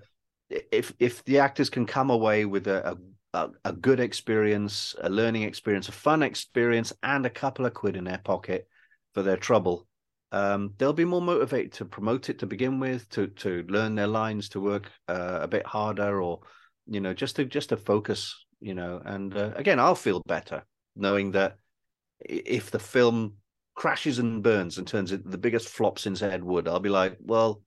if 0.50 0.94
if 1.00 1.24
the 1.24 1.40
actors 1.40 1.70
can 1.70 1.86
come 1.86 2.10
away 2.10 2.46
with 2.46 2.68
a, 2.68 2.98
a, 3.34 3.50
a 3.66 3.74
good 3.74 4.00
experience 4.00 4.96
a 5.02 5.10
learning 5.10 5.44
experience 5.44 5.90
a 5.90 5.94
fun 5.94 6.22
experience 6.24 6.94
and 7.04 7.26
a 7.26 7.30
couple 7.30 7.66
of 7.66 7.74
quid 7.74 7.96
in 7.96 8.04
their 8.04 8.20
pocket 8.20 8.68
for 9.14 9.24
their 9.24 9.38
trouble 9.38 9.88
um, 10.34 10.74
they'll 10.80 10.94
be 10.94 11.06
more 11.06 11.22
motivated 11.22 11.74
to 11.74 11.86
promote 11.86 12.28
it 12.30 12.40
to 12.40 12.48
begin 12.48 12.80
with, 12.80 13.08
to 13.10 13.28
to 13.28 13.64
learn 13.70 13.94
their 13.94 14.08
lines, 14.08 14.50
to 14.50 14.60
work 14.60 14.92
uh, 15.08 15.40
a 15.44 15.48
bit 15.48 15.64
harder, 15.64 16.24
or 16.24 16.40
you 16.88 17.00
know, 17.00 17.14
just 17.14 17.36
to 17.36 17.46
just 17.46 17.70
to 17.70 17.78
focus, 17.78 18.44
you 18.60 18.74
know. 18.74 19.00
And 19.06 19.38
uh, 19.38 19.52
again, 19.56 19.80
I'll 19.80 19.94
feel 19.94 20.24
better 20.26 20.66
knowing 20.96 21.32
that 21.32 21.58
if 22.26 22.72
the 22.72 22.80
film 22.80 23.36
crashes 23.76 24.20
and 24.20 24.44
burns 24.44 24.78
and 24.78 24.88
turns 24.88 25.12
into 25.12 25.28
the 25.28 25.38
biggest 25.38 25.70
flop 25.70 25.98
since 26.00 26.22
Ed 26.22 26.44
Wood, 26.44 26.68
I'll 26.68 26.80
be 26.80 26.90
like, 26.90 27.18
well, 27.22 27.62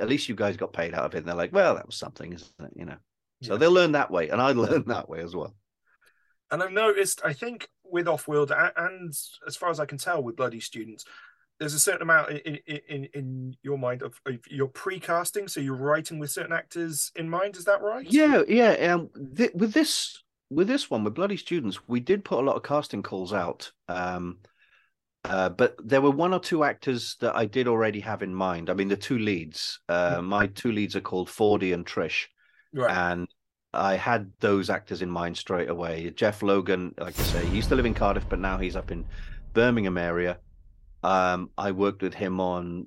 at 0.00 0.08
least 0.08 0.28
you 0.28 0.34
guys 0.34 0.56
got 0.56 0.72
paid 0.72 0.94
out 0.94 1.04
of 1.04 1.14
it. 1.14 1.18
And 1.18 1.26
they're 1.28 1.34
like, 1.34 1.52
well, 1.52 1.74
that 1.74 1.86
was 1.86 1.96
something, 1.96 2.32
isn't 2.32 2.52
it? 2.60 2.72
You 2.76 2.84
know. 2.86 2.96
So 3.42 3.52
Yeah. 3.52 3.58
they'll 3.58 3.72
learn 3.72 3.92
that 3.92 4.10
way, 4.10 4.28
and 4.28 4.40
I 4.40 4.52
learned 4.52 4.86
that 4.86 5.08
way 5.08 5.20
as 5.20 5.34
well. 5.34 5.54
And 6.50 6.62
I've 6.62 6.72
noticed, 6.72 7.20
I 7.24 7.32
think, 7.32 7.68
with 7.84 8.06
Offworld, 8.06 8.50
and 8.76 9.12
as 9.46 9.56
far 9.56 9.70
as 9.70 9.80
I 9.80 9.86
can 9.86 9.98
tell, 9.98 10.22
with 10.22 10.36
Bloody 10.36 10.60
Students, 10.60 11.04
there's 11.60 11.74
a 11.74 11.80
certain 11.80 12.02
amount 12.02 12.30
in 12.30 12.56
in, 12.66 12.80
in, 12.88 13.04
in 13.14 13.56
your 13.62 13.78
mind 13.78 14.02
of, 14.02 14.20
of 14.26 14.38
your 14.48 14.66
pre-casting. 14.68 15.46
So 15.48 15.60
you're 15.60 15.76
writing 15.76 16.18
with 16.18 16.30
certain 16.30 16.52
actors 16.52 17.12
in 17.16 17.28
mind. 17.30 17.56
Is 17.56 17.64
that 17.64 17.82
right? 17.82 18.06
Yeah, 18.10 18.42
yeah. 18.48 18.72
Um, 18.94 19.10
th- 19.36 19.54
with 19.54 19.72
this, 19.72 20.22
with 20.54 20.68
this 20.68 20.90
one, 20.90 21.04
with 21.04 21.14
Bloody 21.14 21.36
Students, 21.36 21.78
we 21.88 22.00
did 22.00 22.24
put 22.24 22.38
a 22.38 22.42
lot 22.46 22.56
of 22.56 22.62
casting 22.62 23.02
calls 23.02 23.32
out. 23.32 23.72
Um, 23.88 24.38
uh, 25.24 25.48
but 25.48 25.76
there 25.82 26.02
were 26.02 26.10
one 26.10 26.34
or 26.34 26.40
two 26.40 26.64
actors 26.64 27.16
that 27.20 27.34
I 27.34 27.46
did 27.46 27.66
already 27.66 28.00
have 28.00 28.22
in 28.22 28.34
mind. 28.34 28.68
I 28.68 28.74
mean, 28.74 28.88
the 28.88 28.96
two 28.96 29.18
leads. 29.18 29.80
Uh, 29.88 30.20
my 30.22 30.46
two 30.48 30.70
leads 30.70 30.96
are 30.96 31.00
called 31.00 31.30
Fordy 31.30 31.72
and 31.72 31.86
Trish, 31.86 32.26
Right. 32.72 32.94
and 32.94 33.26
I 33.72 33.96
had 33.96 34.30
those 34.40 34.68
actors 34.68 35.02
in 35.02 35.10
mind 35.10 35.36
straight 35.36 35.70
away. 35.70 36.10
Jeff 36.10 36.42
Logan, 36.42 36.94
like 36.98 37.18
I 37.18 37.22
say, 37.22 37.46
he 37.46 37.56
used 37.56 37.70
to 37.70 37.74
live 37.74 37.86
in 37.86 37.94
Cardiff, 37.94 38.28
but 38.28 38.38
now 38.38 38.58
he's 38.58 38.76
up 38.76 38.90
in 38.90 39.06
Birmingham 39.54 39.96
area. 39.96 40.38
Um, 41.02 41.50
I 41.56 41.72
worked 41.72 42.02
with 42.02 42.14
him 42.14 42.40
on, 42.40 42.86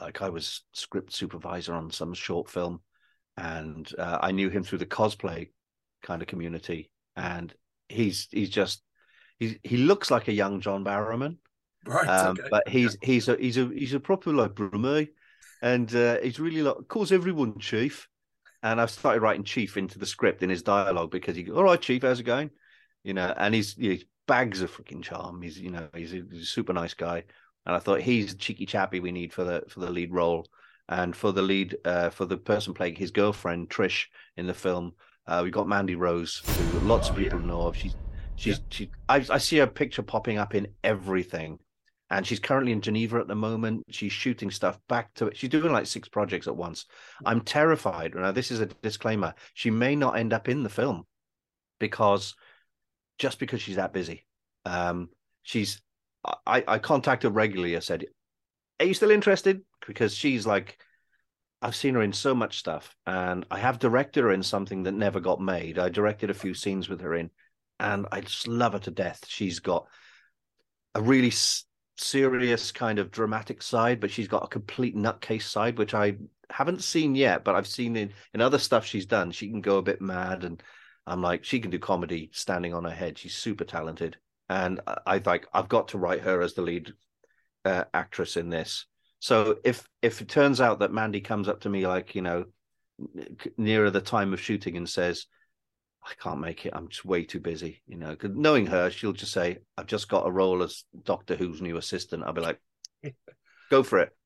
like, 0.00 0.22
I 0.22 0.28
was 0.28 0.62
script 0.72 1.12
supervisor 1.12 1.74
on 1.74 1.90
some 1.90 2.14
short 2.14 2.48
film, 2.48 2.80
and 3.36 3.90
uh, 3.98 4.18
I 4.20 4.30
knew 4.32 4.50
him 4.50 4.62
through 4.62 4.78
the 4.78 4.86
cosplay 4.86 5.50
kind 6.06 6.22
of 6.22 6.28
community. 6.28 6.90
And 7.16 7.52
he's 7.88 8.28
he's 8.30 8.50
just 8.50 8.82
he's 9.38 9.56
he 9.62 9.76
looks 9.76 10.10
like 10.10 10.28
a 10.28 10.32
young 10.32 10.60
John 10.60 10.84
Barrowman, 10.84 11.36
right. 11.86 12.08
um, 12.08 12.36
okay. 12.38 12.48
but 12.50 12.68
he's 12.68 12.96
he's 13.02 13.28
a 13.28 13.36
he's 13.36 13.58
a 13.58 13.66
he's 13.66 13.94
a 13.94 14.00
proper 14.00 14.32
like 14.32 14.54
Brummie, 14.54 15.08
and 15.62 15.94
uh, 15.94 16.18
he's 16.20 16.40
really 16.40 16.62
like 16.62 16.88
calls 16.88 17.12
everyone 17.12 17.58
chief. 17.58 18.08
And 18.62 18.80
I've 18.80 18.90
started 18.90 19.20
writing 19.20 19.44
chief 19.44 19.76
into 19.76 19.98
the 19.98 20.06
script 20.06 20.42
in 20.42 20.50
his 20.50 20.62
dialogue 20.62 21.10
because 21.10 21.36
he 21.36 21.44
goes, 21.44 21.56
all 21.56 21.62
right, 21.62 21.80
chief, 21.80 22.02
how's 22.02 22.18
it 22.18 22.24
going? 22.24 22.50
You 23.04 23.14
know, 23.14 23.32
and 23.36 23.54
he's 23.54 23.74
he's 23.74 24.04
bags 24.26 24.60
of 24.62 24.74
freaking 24.74 25.02
charm. 25.02 25.42
He's 25.42 25.58
you 25.58 25.70
know 25.70 25.88
he's 25.94 26.12
a, 26.12 26.22
he's 26.30 26.42
a 26.42 26.46
super 26.46 26.72
nice 26.72 26.94
guy, 26.94 27.24
and 27.64 27.76
I 27.76 27.78
thought 27.78 28.00
he's 28.00 28.32
the 28.32 28.38
cheeky 28.38 28.66
chappy 28.66 29.00
we 29.00 29.12
need 29.12 29.32
for 29.32 29.44
the 29.44 29.62
for 29.68 29.80
the 29.80 29.90
lead 29.90 30.12
role, 30.12 30.46
and 30.88 31.14
for 31.14 31.32
the 31.32 31.42
lead 31.42 31.76
uh, 31.84 32.10
for 32.10 32.24
the 32.24 32.36
person 32.36 32.74
playing 32.74 32.96
his 32.96 33.10
girlfriend 33.10 33.68
Trish 33.68 34.06
in 34.36 34.46
the 34.46 34.54
film. 34.54 34.94
Uh, 35.26 35.40
we 35.44 35.50
got 35.50 35.68
Mandy 35.68 35.94
Rose, 35.96 36.42
who 36.70 36.78
lots 36.80 37.08
of 37.08 37.16
Oh, 37.16 37.18
yeah. 37.18 37.24
people 37.24 37.40
know 37.40 37.62
of. 37.62 37.76
She's 37.76 37.94
she's 38.36 38.60
she. 38.70 38.90
I, 39.08 39.24
I 39.30 39.38
see 39.38 39.58
her 39.58 39.66
picture 39.66 40.02
popping 40.02 40.38
up 40.38 40.54
in 40.54 40.68
everything, 40.84 41.58
and 42.10 42.26
she's 42.26 42.38
currently 42.38 42.72
in 42.72 42.80
Geneva 42.80 43.18
at 43.18 43.26
the 43.26 43.34
moment. 43.34 43.82
She's 43.90 44.12
shooting 44.12 44.50
stuff 44.50 44.78
back 44.88 45.12
to 45.14 45.26
it. 45.26 45.36
She's 45.36 45.50
doing 45.50 45.72
like 45.72 45.86
six 45.86 46.08
projects 46.08 46.46
at 46.46 46.56
once. 46.56 46.86
I'm 47.24 47.40
terrified. 47.40 48.14
Now, 48.14 48.30
this 48.32 48.50
is 48.50 48.60
a 48.60 48.66
disclaimer. 48.66 49.34
She 49.54 49.70
may 49.70 49.96
not 49.96 50.16
end 50.16 50.32
up 50.32 50.48
in 50.48 50.62
the 50.62 50.68
film 50.68 51.04
because 51.80 52.34
just 53.18 53.38
because 53.38 53.60
she's 53.60 53.76
that 53.76 53.92
busy. 53.92 54.26
Um, 54.64 55.08
she's. 55.42 55.80
I 56.46 56.62
I 56.66 56.78
contact 56.78 57.22
her 57.24 57.30
regularly. 57.30 57.76
I 57.76 57.80
said, 57.80 58.04
"Are 58.80 58.86
you 58.86 58.94
still 58.94 59.10
interested?" 59.10 59.62
Because 59.86 60.14
she's 60.14 60.46
like. 60.46 60.78
I've 61.62 61.76
seen 61.76 61.94
her 61.94 62.02
in 62.02 62.12
so 62.12 62.34
much 62.34 62.58
stuff, 62.58 62.94
and 63.06 63.46
I 63.50 63.58
have 63.58 63.78
directed 63.78 64.22
her 64.22 64.32
in 64.32 64.42
something 64.42 64.82
that 64.84 64.92
never 64.92 65.20
got 65.20 65.40
made. 65.40 65.78
I 65.78 65.88
directed 65.88 66.30
a 66.30 66.34
few 66.34 66.54
scenes 66.54 66.88
with 66.88 67.00
her 67.00 67.14
in, 67.14 67.30
and 67.80 68.06
I 68.12 68.20
just 68.20 68.46
love 68.46 68.74
her 68.74 68.78
to 68.80 68.90
death. 68.90 69.24
She's 69.26 69.58
got 69.58 69.86
a 70.94 71.00
really 71.02 71.28
s- 71.28 71.64
serious 71.96 72.72
kind 72.72 72.98
of 72.98 73.10
dramatic 73.10 73.62
side, 73.62 74.00
but 74.00 74.10
she's 74.10 74.28
got 74.28 74.44
a 74.44 74.48
complete 74.48 74.96
nutcase 74.96 75.42
side, 75.42 75.78
which 75.78 75.94
I 75.94 76.16
haven't 76.50 76.82
seen 76.82 77.14
yet, 77.14 77.44
but 77.44 77.54
I've 77.54 77.66
seen 77.66 77.96
in, 77.96 78.12
in 78.34 78.40
other 78.40 78.58
stuff 78.58 78.84
she's 78.86 79.06
done. 79.06 79.30
She 79.30 79.48
can 79.48 79.60
go 79.60 79.78
a 79.78 79.82
bit 79.82 80.00
mad, 80.00 80.44
and 80.44 80.62
I'm 81.06 81.22
like, 81.22 81.44
she 81.44 81.60
can 81.60 81.70
do 81.70 81.78
comedy 81.78 82.30
standing 82.32 82.74
on 82.74 82.84
her 82.84 82.90
head. 82.90 83.18
She's 83.18 83.36
super 83.36 83.64
talented, 83.64 84.16
and 84.48 84.80
I, 84.86 84.98
I 85.06 85.22
like 85.24 85.46
I've 85.52 85.68
got 85.68 85.88
to 85.88 85.98
write 85.98 86.20
her 86.22 86.42
as 86.42 86.54
the 86.54 86.62
lead 86.62 86.92
uh, 87.64 87.84
actress 87.94 88.36
in 88.36 88.50
this. 88.50 88.86
So 89.20 89.58
if 89.64 89.86
if 90.02 90.20
it 90.20 90.28
turns 90.28 90.60
out 90.60 90.80
that 90.80 90.92
Mandy 90.92 91.20
comes 91.20 91.48
up 91.48 91.60
to 91.60 91.68
me 91.68 91.86
like 91.86 92.14
you 92.14 92.22
know 92.22 92.44
nearer 93.56 93.90
the 93.90 94.00
time 94.00 94.32
of 94.32 94.40
shooting 94.40 94.76
and 94.76 94.88
says, 94.88 95.26
I 96.04 96.12
can't 96.22 96.40
make 96.40 96.64
it. 96.66 96.72
I'm 96.74 96.88
just 96.88 97.04
way 97.04 97.24
too 97.24 97.40
busy. 97.40 97.82
You 97.86 97.96
know, 97.96 98.14
'cause 98.16 98.30
knowing 98.34 98.66
her, 98.66 98.90
she'll 98.90 99.12
just 99.12 99.32
say, 99.32 99.58
I've 99.76 99.86
just 99.86 100.08
got 100.08 100.26
a 100.26 100.30
role 100.30 100.62
as 100.62 100.84
Doctor 101.04 101.36
Who's 101.36 101.60
new 101.60 101.76
assistant. 101.76 102.22
I'll 102.24 102.32
be 102.32 102.40
like, 102.40 102.60
go 103.70 103.82
for 103.82 103.98
it. 103.98 104.16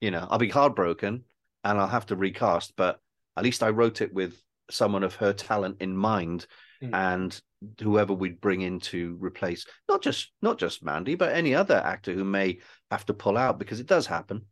You 0.00 0.10
know, 0.10 0.26
I'll 0.30 0.38
be 0.38 0.48
heartbroken 0.48 1.24
and 1.64 1.78
I'll 1.78 1.86
have 1.88 2.06
to 2.06 2.16
recast, 2.16 2.74
but 2.76 3.00
at 3.36 3.44
least 3.44 3.62
I 3.62 3.70
wrote 3.70 4.00
it 4.00 4.12
with 4.12 4.40
someone 4.70 5.02
of 5.02 5.16
her 5.16 5.32
talent 5.32 5.76
in 5.80 5.96
mind 5.96 6.46
Mm. 6.82 6.90
and 6.92 7.42
whoever 7.80 8.12
we'd 8.12 8.40
bring 8.40 8.62
in 8.62 8.80
to 8.80 9.16
replace 9.20 9.66
not 9.88 10.02
just 10.02 10.32
not 10.42 10.58
just 10.58 10.84
Mandy, 10.84 11.14
but 11.14 11.34
any 11.34 11.54
other 11.54 11.76
actor 11.76 12.12
who 12.12 12.24
may 12.24 12.58
have 12.90 13.06
to 13.06 13.14
pull 13.14 13.36
out 13.36 13.58
because 13.58 13.80
it 13.80 13.86
does 13.86 14.06
happen. 14.06 14.42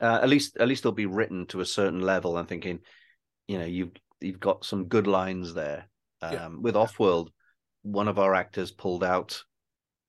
Uh, 0.00 0.20
at 0.22 0.28
least 0.28 0.56
at 0.58 0.68
least 0.68 0.82
they'll 0.82 0.92
be 0.92 1.06
written 1.06 1.46
to 1.46 1.60
a 1.60 1.66
certain 1.66 2.00
level. 2.00 2.36
I'm 2.36 2.46
thinking, 2.46 2.80
you 3.48 3.58
know, 3.58 3.66
you've 3.66 3.92
you've 4.20 4.40
got 4.40 4.64
some 4.64 4.86
good 4.86 5.06
lines 5.06 5.54
there. 5.54 5.88
Um, 6.22 6.32
Yeah. 6.32 6.48
With 6.60 6.74
Offworld, 6.74 7.28
one 7.82 8.08
of 8.08 8.18
our 8.18 8.34
actors 8.34 8.70
pulled 8.70 9.04
out 9.04 9.42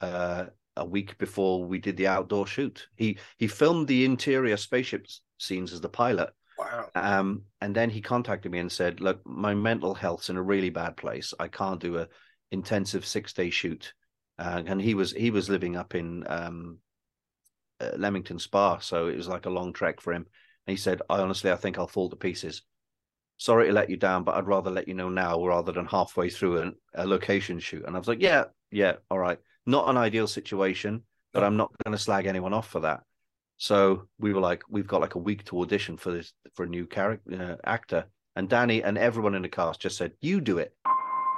uh, 0.01 0.45
a 0.77 0.85
week 0.85 1.17
before 1.17 1.63
we 1.63 1.79
did 1.79 1.97
the 1.97 2.07
outdoor 2.07 2.47
shoot. 2.47 2.87
He 2.95 3.17
he 3.37 3.47
filmed 3.47 3.87
the 3.87 4.05
interior 4.05 4.57
spaceship 4.57 5.07
scenes 5.37 5.73
as 5.73 5.81
the 5.81 5.89
pilot, 5.89 6.29
wow. 6.61 6.89
um, 6.95 7.43
and 7.59 7.75
then 7.75 7.89
he 7.89 8.01
contacted 8.01 8.51
me 8.51 8.59
and 8.59 8.71
said, 8.71 9.01
"Look, 9.01 9.25
my 9.25 9.53
mental 9.53 9.93
health's 9.93 10.29
in 10.29 10.37
a 10.37 10.41
really 10.41 10.69
bad 10.69 10.97
place. 10.97 11.33
I 11.39 11.47
can't 11.47 11.79
do 11.79 11.97
a 11.97 12.07
intensive 12.51 13.05
six 13.05 13.33
day 13.33 13.49
shoot." 13.49 13.93
Uh, 14.37 14.63
and 14.65 14.81
he 14.81 14.93
was 14.93 15.11
he 15.11 15.31
was 15.31 15.49
living 15.49 15.75
up 15.75 15.95
in 15.95 16.25
um, 16.27 16.79
uh, 17.79 17.91
Leamington 17.97 18.39
Spa, 18.39 18.79
so 18.79 19.07
it 19.07 19.17
was 19.17 19.27
like 19.27 19.45
a 19.45 19.51
long 19.51 19.73
trek 19.73 20.01
for 20.01 20.13
him. 20.13 20.25
And 20.67 20.77
he 20.77 20.77
said, 20.77 21.01
"I 21.09 21.19
honestly, 21.19 21.51
I 21.51 21.55
think 21.55 21.77
I'll 21.77 21.87
fall 21.87 22.09
to 22.09 22.15
pieces. 22.15 22.63
Sorry 23.37 23.67
to 23.67 23.73
let 23.73 23.89
you 23.89 23.97
down, 23.97 24.23
but 24.23 24.35
I'd 24.35 24.47
rather 24.47 24.69
let 24.69 24.87
you 24.87 24.93
know 24.93 25.09
now 25.09 25.43
rather 25.43 25.71
than 25.71 25.85
halfway 25.87 26.29
through 26.29 26.61
an, 26.61 26.75
a 26.93 27.05
location 27.05 27.59
shoot." 27.59 27.85
And 27.85 27.95
I 27.95 27.99
was 27.99 28.07
like, 28.07 28.21
"Yeah, 28.21 28.45
yeah, 28.71 28.93
all 29.09 29.19
right. 29.19 29.39
Not 29.65 29.89
an 29.89 29.97
ideal 29.97 30.27
situation, 30.27 31.03
but 31.33 31.43
I'm 31.43 31.57
not 31.57 31.71
going 31.83 31.95
to 31.95 32.03
slag 32.03 32.25
anyone 32.25 32.53
off 32.53 32.69
for 32.69 32.81
that." 32.81 33.03
So 33.61 34.07
we 34.17 34.33
were 34.33 34.41
like, 34.41 34.63
we've 34.69 34.87
got 34.87 35.01
like 35.01 35.13
a 35.13 35.19
week 35.19 35.45
to 35.45 35.61
audition 35.61 35.95
for 35.95 36.11
this 36.11 36.33
for 36.55 36.63
a 36.63 36.67
new 36.67 36.87
character 36.87 37.31
uh, 37.39 37.55
actor, 37.63 38.05
and 38.35 38.49
Danny 38.49 38.81
and 38.81 38.97
everyone 38.97 39.35
in 39.35 39.43
the 39.43 39.49
cast 39.49 39.81
just 39.81 39.97
said, 39.97 40.13
"You 40.19 40.41
do 40.41 40.57
it. 40.57 40.73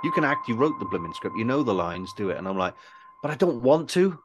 You 0.06 0.12
can 0.14 0.24
act. 0.24 0.48
You 0.48 0.56
wrote 0.56 0.80
the 0.80 0.86
blooming 0.86 1.14
script. 1.14 1.36
You 1.38 1.44
know 1.44 1.64
the 1.64 1.74
lines. 1.74 2.14
Do 2.16 2.30
it." 2.30 2.38
And 2.38 2.48
I'm 2.48 2.58
like, 2.58 2.76
"But 3.22 3.32
I 3.32 3.36
don't 3.36 3.62
want 3.62 3.90
to." 3.90 4.18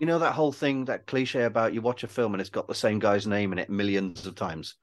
You 0.00 0.06
know 0.06 0.18
that 0.18 0.34
whole 0.34 0.50
thing, 0.50 0.86
that 0.86 1.06
cliche 1.06 1.44
about 1.44 1.72
you 1.72 1.80
watch 1.80 2.02
a 2.02 2.08
film 2.08 2.34
and 2.34 2.40
it's 2.40 2.50
got 2.50 2.66
the 2.66 2.74
same 2.74 2.98
guy's 2.98 3.28
name 3.28 3.52
in 3.52 3.60
it 3.60 3.70
millions 3.70 4.26
of 4.26 4.34
times. 4.34 4.74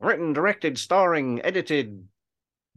Written, 0.00 0.32
directed, 0.32 0.78
starring, 0.78 1.42
edited, 1.42 2.02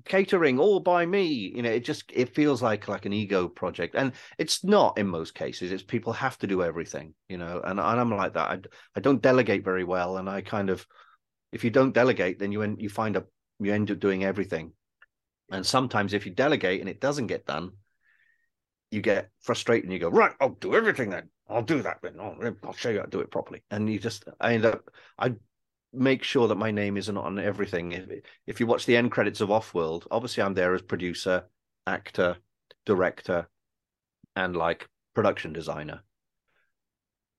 catering, 0.06 0.60
all 0.60 0.80
by 0.80 1.06
me. 1.06 1.52
You 1.56 1.62
know, 1.62 1.72
it 1.72 1.86
just 1.86 2.12
it 2.14 2.36
feels 2.36 2.62
like 2.62 2.88
like 2.88 3.06
an 3.06 3.14
ego 3.14 3.48
project, 3.48 3.96
and 3.96 4.14
it's 4.38 4.64
not 4.64 4.98
in 4.98 5.08
most 5.08 5.36
cases. 5.36 5.72
It's 5.72 5.84
people 5.84 6.14
have 6.14 6.38
to 6.40 6.48
do 6.48 6.64
everything. 6.64 7.14
You 7.30 7.38
know, 7.38 7.62
and, 7.64 7.80
and 7.80 8.00
I'm 8.00 8.10
like 8.10 8.34
that. 8.34 8.50
I 8.50 8.60
I 8.96 9.00
don't 9.00 9.22
delegate 9.22 9.64
very 9.64 9.84
well, 9.84 10.18
and 10.18 10.30
I 10.30 10.42
kind 10.42 10.70
of 10.70 10.86
if 11.52 11.64
you 11.64 11.70
don't 11.70 11.94
delegate, 11.94 12.40
then 12.40 12.52
you 12.52 12.62
end 12.62 12.82
you 12.82 12.90
find 12.90 13.16
a 13.16 13.26
you 13.60 13.74
end 13.74 13.92
up 13.92 14.00
doing 14.00 14.24
everything. 14.24 14.74
And 15.52 15.66
sometimes 15.66 16.14
if 16.14 16.26
you 16.26 16.32
delegate 16.32 16.80
and 16.80 16.90
it 16.90 17.00
doesn't 17.00 17.28
get 17.28 17.46
done, 17.46 17.72
you 18.92 19.02
get 19.02 19.30
frustrated 19.42 19.86
and 19.86 19.94
you 19.94 20.00
go, 20.00 20.10
right, 20.10 20.32
I'll 20.40 20.58
do 20.60 20.76
everything 20.76 21.10
then. 21.10 21.30
I'll 21.50 21.64
do 21.64 21.82
that 21.82 21.98
then. 22.02 22.20
I'll, 22.20 22.38
I'll 22.64 22.74
show 22.74 22.90
you 22.90 23.00
how 23.00 23.06
to 23.06 23.10
do 23.10 23.20
it 23.20 23.32
properly. 23.32 23.64
And 23.70 23.90
you 23.90 24.00
just, 24.00 24.26
I 24.40 24.54
end 24.54 24.66
up, 24.66 24.90
I 25.18 25.34
make 25.94 26.24
sure 26.24 26.48
that 26.48 26.56
my 26.56 26.72
name 26.72 26.98
isn't 26.98 27.18
on 27.18 27.40
everything. 27.40 27.92
If, 27.92 28.10
if 28.48 28.60
you 28.60 28.68
watch 28.68 28.86
the 28.86 28.98
end 28.98 29.12
credits 29.12 29.42
of 29.42 29.50
Offworld, 29.50 30.08
obviously 30.12 30.44
I'm 30.44 30.54
there 30.54 30.74
as 30.74 30.82
producer, 30.82 31.46
actor, 31.86 32.38
director, 32.86 33.48
and 34.36 34.56
like 34.56 34.88
production 35.14 35.54
designer. 35.54 36.02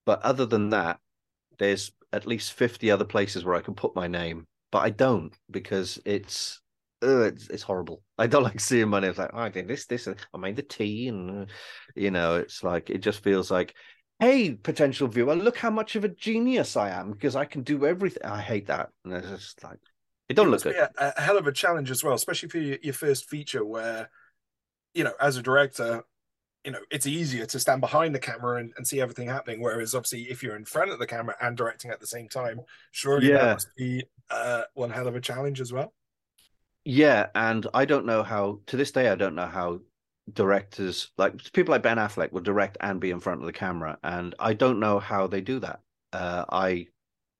But 0.06 0.22
other 0.22 0.46
than 0.46 0.70
that, 0.70 1.00
there's 1.58 1.92
at 2.12 2.26
least 2.26 2.52
50 2.52 2.90
other 2.90 3.04
places 3.04 3.44
where 3.44 3.56
I 3.56 3.60
can 3.60 3.74
put 3.74 3.96
my 3.96 4.06
name, 4.06 4.46
but 4.70 4.82
I 4.82 4.90
don't 4.90 5.34
because 5.50 5.98
it's, 6.04 6.60
it's, 7.02 7.48
it's 7.48 7.62
horrible. 7.62 8.02
I 8.18 8.26
don't 8.26 8.42
like 8.44 8.60
seeing 8.60 8.88
my 8.88 9.00
name. 9.00 9.10
It's 9.10 9.18
like, 9.18 9.30
oh, 9.32 9.38
I 9.38 9.48
did 9.48 9.68
this, 9.68 9.86
this, 9.86 10.06
I 10.06 10.38
made 10.38 10.56
the 10.56 10.62
tea. 10.62 11.08
And, 11.08 11.48
you 11.96 12.10
know, 12.10 12.36
it's 12.36 12.62
like, 12.62 12.90
it 12.90 12.98
just 12.98 13.22
feels 13.22 13.50
like, 13.50 13.74
hey, 14.20 14.52
potential 14.54 15.08
viewer, 15.08 15.34
look 15.34 15.56
how 15.58 15.70
much 15.70 15.96
of 15.96 16.04
a 16.04 16.08
genius 16.08 16.76
I 16.76 16.90
am 16.90 17.12
because 17.12 17.36
I 17.36 17.44
can 17.44 17.62
do 17.62 17.84
everything. 17.86 18.24
I 18.24 18.40
hate 18.40 18.66
that. 18.68 18.90
And 19.04 19.12
it's 19.14 19.28
just 19.28 19.62
like, 19.64 19.78
it 20.28 20.34
don't 20.34 20.48
it 20.48 20.50
look 20.50 20.62
good. 20.62 20.74
be 20.74 20.78
a, 20.78 20.90
a 20.98 21.20
hell 21.20 21.36
of 21.38 21.46
a 21.46 21.52
challenge 21.52 21.90
as 21.90 22.02
well, 22.02 22.14
especially 22.14 22.48
for 22.48 22.58
your, 22.58 22.78
your 22.82 22.94
first 22.94 23.28
feature 23.28 23.64
where, 23.64 24.10
you 24.94 25.04
know, 25.04 25.12
as 25.20 25.36
a 25.36 25.42
director, 25.42 26.04
you 26.64 26.72
know, 26.72 26.80
it's 26.90 27.06
easier 27.06 27.46
to 27.46 27.60
stand 27.60 27.80
behind 27.80 28.14
the 28.14 28.18
camera 28.20 28.58
and, 28.60 28.72
and 28.76 28.86
see 28.86 29.00
everything 29.00 29.28
happening. 29.28 29.60
Whereas 29.60 29.94
obviously 29.94 30.30
if 30.30 30.42
you're 30.42 30.56
in 30.56 30.64
front 30.64 30.90
of 30.92 30.98
the 30.98 31.06
camera 31.06 31.36
and 31.40 31.56
directing 31.56 31.90
at 31.90 32.00
the 32.00 32.06
same 32.06 32.28
time, 32.28 32.60
surely 32.92 33.28
Yeah. 33.28 33.38
that 33.38 33.52
must 33.52 33.74
be 33.76 34.04
uh, 34.30 34.62
one 34.74 34.90
hell 34.90 35.08
of 35.08 35.16
a 35.16 35.20
challenge 35.20 35.60
as 35.60 35.72
well. 35.72 35.92
Yeah, 36.84 37.28
and 37.34 37.66
I 37.72 37.84
don't 37.86 38.06
know 38.06 38.22
how 38.22 38.60
to 38.66 38.76
this 38.76 38.92
day 38.92 39.08
I 39.08 39.14
don't 39.14 39.34
know 39.34 39.46
how 39.46 39.80
directors 40.32 41.10
like 41.18 41.52
people 41.52 41.72
like 41.72 41.82
Ben 41.82 41.98
Affleck 41.98 42.32
will 42.32 42.40
direct 42.40 42.78
and 42.80 43.00
be 43.00 43.10
in 43.10 43.20
front 43.20 43.40
of 43.40 43.46
the 43.46 43.52
camera, 43.52 43.98
and 44.02 44.34
I 44.38 44.54
don't 44.54 44.80
know 44.80 44.98
how 44.98 45.26
they 45.26 45.40
do 45.40 45.60
that. 45.60 45.80
Uh, 46.12 46.44
I 46.50 46.86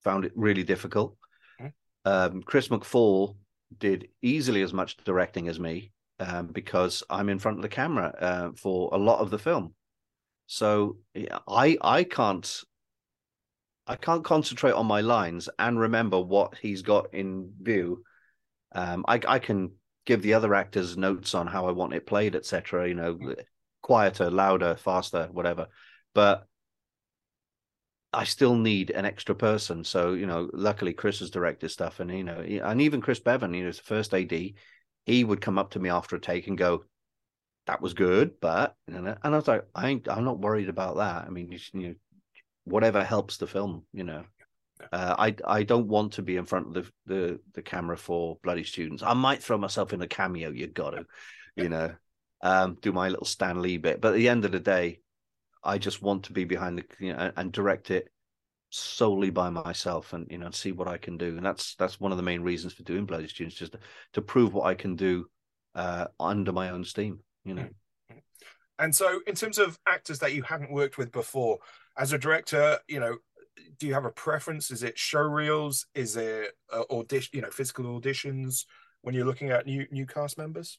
found 0.02 0.24
it 0.24 0.32
really 0.34 0.64
difficult. 0.64 1.16
Okay. 1.60 1.72
Um, 2.04 2.42
Chris 2.42 2.68
McFall 2.68 3.36
did 3.78 4.08
easily 4.22 4.62
as 4.62 4.72
much 4.72 4.96
directing 4.98 5.48
as 5.48 5.58
me 5.58 5.92
um, 6.20 6.48
because 6.48 7.02
I'm 7.08 7.28
in 7.28 7.38
front 7.38 7.58
of 7.58 7.62
the 7.62 7.68
camera 7.68 8.14
uh, 8.20 8.50
for 8.56 8.90
a 8.92 8.98
lot 8.98 9.20
of 9.20 9.30
the 9.30 9.38
film. 9.38 9.74
So 10.46 10.98
yeah, 11.14 11.38
I 11.48 11.78
I 11.80 12.04
can't 12.04 12.62
I 13.86 13.96
can't 13.96 14.24
concentrate 14.24 14.72
on 14.72 14.86
my 14.86 15.00
lines 15.00 15.48
and 15.58 15.78
remember 15.78 16.20
what 16.20 16.56
he's 16.60 16.82
got 16.82 17.14
in 17.14 17.52
view. 17.60 18.02
Um, 18.72 19.04
I 19.08 19.20
I 19.26 19.38
can 19.38 19.72
give 20.04 20.22
the 20.22 20.34
other 20.34 20.54
actors 20.54 20.96
notes 20.96 21.34
on 21.34 21.46
how 21.46 21.66
I 21.66 21.72
want 21.72 21.94
it 21.94 22.06
played, 22.06 22.34
etc. 22.36 22.88
You 22.88 22.94
know, 22.94 23.14
mm. 23.14 23.36
quieter, 23.82 24.30
louder, 24.30 24.76
faster, 24.76 25.28
whatever. 25.32 25.68
But 26.14 26.46
I 28.12 28.24
still 28.24 28.54
need 28.54 28.90
an 28.90 29.04
extra 29.04 29.34
person. 29.34 29.84
So 29.84 30.12
you 30.12 30.26
know, 30.26 30.48
luckily 30.52 30.92
Chris 30.92 31.18
has 31.18 31.30
directed 31.30 31.70
stuff, 31.70 32.00
and 32.00 32.10
you 32.10 32.24
know, 32.24 32.40
and 32.40 32.80
even 32.80 33.00
Chris 33.00 33.20
Bevan, 33.20 33.54
you 33.54 33.64
know, 33.64 33.70
the 33.70 33.82
first 33.82 34.14
AD, 34.14 34.32
he 35.06 35.24
would 35.24 35.40
come 35.40 35.58
up 35.58 35.70
to 35.72 35.80
me 35.80 35.90
after 35.90 36.16
a 36.16 36.20
take 36.20 36.46
and 36.46 36.56
go, 36.56 36.84
"That 37.66 37.80
was 37.80 37.94
good," 37.94 38.40
but 38.40 38.76
and 38.86 39.08
I 39.22 39.28
was 39.30 39.48
like, 39.48 39.64
"I 39.74 39.88
ain't, 39.88 40.08
I'm 40.08 40.24
not 40.24 40.38
worried 40.38 40.68
about 40.68 40.96
that. 40.96 41.26
I 41.26 41.30
mean, 41.30 41.50
you, 41.50 41.58
you 41.72 41.88
know, 41.88 41.94
whatever 42.64 43.02
helps 43.02 43.36
the 43.36 43.46
film, 43.46 43.84
you 43.92 44.04
know." 44.04 44.24
Uh, 44.92 45.14
I 45.18 45.34
I 45.46 45.62
don't 45.62 45.88
want 45.88 46.14
to 46.14 46.22
be 46.22 46.36
in 46.36 46.44
front 46.44 46.68
of 46.68 46.74
the, 46.74 46.90
the 47.06 47.40
the 47.54 47.62
camera 47.62 47.96
for 47.96 48.38
bloody 48.42 48.64
students. 48.64 49.02
I 49.02 49.14
might 49.14 49.42
throw 49.42 49.58
myself 49.58 49.92
in 49.92 50.02
a 50.02 50.06
cameo. 50.06 50.50
You 50.50 50.66
got 50.66 50.90
to, 50.90 51.06
you 51.56 51.68
know, 51.68 51.94
um, 52.42 52.76
do 52.80 52.92
my 52.92 53.08
little 53.08 53.26
Stan 53.26 53.62
Lee 53.62 53.78
bit. 53.78 54.00
But 54.00 54.08
at 54.08 54.16
the 54.16 54.28
end 54.28 54.44
of 54.44 54.52
the 54.52 54.60
day, 54.60 55.00
I 55.62 55.78
just 55.78 56.02
want 56.02 56.24
to 56.24 56.32
be 56.32 56.44
behind 56.44 56.78
the 56.78 56.84
you 56.98 57.12
know 57.12 57.32
and 57.36 57.52
direct 57.52 57.90
it 57.90 58.08
solely 58.70 59.30
by 59.30 59.50
myself 59.50 60.12
and 60.12 60.26
you 60.30 60.38
know 60.38 60.50
see 60.50 60.72
what 60.72 60.88
I 60.88 60.98
can 60.98 61.16
do. 61.16 61.36
And 61.36 61.46
that's 61.46 61.74
that's 61.76 62.00
one 62.00 62.12
of 62.12 62.18
the 62.18 62.24
main 62.24 62.42
reasons 62.42 62.72
for 62.72 62.82
doing 62.82 63.06
bloody 63.06 63.28
students, 63.28 63.56
just 63.56 63.72
to, 63.72 63.78
to 64.14 64.22
prove 64.22 64.52
what 64.52 64.66
I 64.66 64.74
can 64.74 64.96
do 64.96 65.26
uh, 65.74 66.06
under 66.20 66.52
my 66.52 66.70
own 66.70 66.84
steam. 66.84 67.20
You 67.44 67.54
know. 67.54 67.68
And 68.78 68.94
so, 68.94 69.20
in 69.26 69.36
terms 69.36 69.58
of 69.58 69.78
actors 69.86 70.18
that 70.18 70.34
you 70.34 70.42
hadn't 70.42 70.72
worked 70.72 70.98
with 70.98 71.12
before, 71.12 71.58
as 71.96 72.12
a 72.12 72.18
director, 72.18 72.78
you 72.88 72.98
know, 72.98 73.16
do 73.78 73.86
you 73.86 73.94
have 73.94 74.04
a 74.04 74.10
preference? 74.10 74.70
Is 74.70 74.82
it 74.82 74.98
show 74.98 75.22
reels? 75.22 75.86
Is 75.94 76.16
it 76.16 76.52
uh, 76.72 76.82
audition? 76.90 77.30
You 77.32 77.42
know, 77.42 77.50
physical 77.50 78.00
auditions 78.00 78.64
when 79.02 79.14
you're 79.14 79.26
looking 79.26 79.50
at 79.50 79.66
new 79.66 79.86
new 79.90 80.06
cast 80.06 80.38
members? 80.38 80.78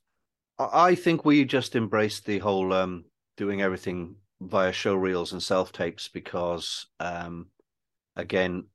I 0.57 0.95
think 0.95 1.25
we 1.25 1.43
just 1.43 1.75
embraced 1.75 2.25
the 2.25 2.39
whole 2.39 2.71
um, 2.71 3.05
doing 3.35 3.61
everything 3.61 4.15
via 4.41 4.71
show 4.71 4.95
reels 4.95 5.33
and 5.33 5.43
self 5.43 5.71
tapes 5.71 6.07
because, 6.07 6.87
um, 6.99 7.47
again, 8.15 8.65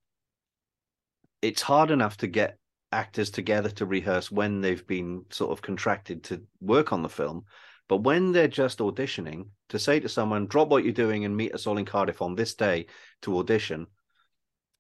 it's 1.40 1.62
hard 1.62 1.90
enough 1.90 2.19
to 2.19 2.26
get 2.26 2.59
actors 2.92 3.30
together 3.30 3.71
to 3.71 3.87
rehearse 3.87 4.30
when 4.30 4.61
they've 4.61 4.87
been 4.87 5.25
sort 5.30 5.52
of 5.52 5.62
contracted 5.62 6.25
to 6.25 6.42
work 6.61 6.92
on 6.92 7.02
the 7.02 7.09
film. 7.09 7.45
But 7.90 8.04
when 8.04 8.30
they're 8.30 8.47
just 8.47 8.78
auditioning, 8.78 9.49
to 9.70 9.78
say 9.80 9.99
to 9.99 10.09
someone, 10.09 10.47
drop 10.47 10.68
what 10.68 10.85
you're 10.85 10.92
doing 10.92 11.25
and 11.25 11.37
meet 11.37 11.52
us 11.52 11.66
all 11.66 11.76
in 11.76 11.85
Cardiff 11.85 12.23
on 12.23 12.37
this 12.37 12.54
day 12.54 12.87
to 13.23 13.37
audition, 13.37 13.88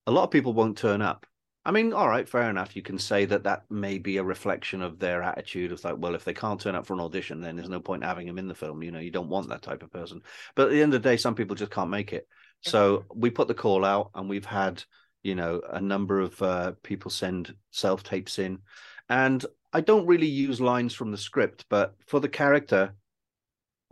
a 0.06 0.12
lot 0.12 0.22
of 0.22 0.30
people 0.30 0.52
won't 0.52 0.78
turn 0.78 1.02
up. 1.02 1.26
I 1.64 1.72
mean, 1.72 1.92
all 1.92 2.08
right, 2.08 2.28
fair 2.28 2.48
enough. 2.48 2.76
You 2.76 2.82
can 2.82 2.98
say 2.98 3.24
that 3.24 3.42
that 3.42 3.64
may 3.68 3.98
be 3.98 4.18
a 4.18 4.22
reflection 4.22 4.80
of 4.80 5.00
their 5.00 5.24
attitude 5.24 5.72
of 5.72 5.82
like, 5.82 5.96
well, 5.98 6.14
if 6.14 6.24
they 6.24 6.32
can't 6.32 6.60
turn 6.60 6.76
up 6.76 6.86
for 6.86 6.94
an 6.94 7.00
audition, 7.00 7.40
then 7.40 7.56
there's 7.56 7.68
no 7.68 7.80
point 7.80 8.04
having 8.04 8.28
them 8.28 8.38
in 8.38 8.46
the 8.46 8.54
film. 8.54 8.80
You 8.80 8.92
know, 8.92 9.00
you 9.00 9.10
don't 9.10 9.28
want 9.28 9.48
that 9.48 9.62
type 9.62 9.82
of 9.82 9.90
person. 9.90 10.22
But 10.54 10.68
at 10.68 10.70
the 10.70 10.80
end 10.80 10.94
of 10.94 11.02
the 11.02 11.08
day, 11.08 11.16
some 11.16 11.34
people 11.34 11.56
just 11.56 11.72
can't 11.72 11.90
make 11.90 12.12
it. 12.12 12.28
So 12.60 13.06
we 13.12 13.30
put 13.30 13.48
the 13.48 13.54
call 13.54 13.84
out, 13.84 14.12
and 14.14 14.28
we've 14.28 14.46
had, 14.46 14.84
you 15.24 15.34
know, 15.34 15.60
a 15.68 15.80
number 15.80 16.20
of 16.20 16.40
uh, 16.40 16.72
people 16.84 17.10
send 17.10 17.56
self 17.72 18.04
tapes 18.04 18.38
in, 18.38 18.60
and 19.08 19.44
I 19.72 19.80
don't 19.80 20.06
really 20.06 20.28
use 20.28 20.60
lines 20.60 20.94
from 20.94 21.10
the 21.10 21.18
script, 21.18 21.64
but 21.68 21.96
for 22.06 22.20
the 22.20 22.28
character, 22.28 22.94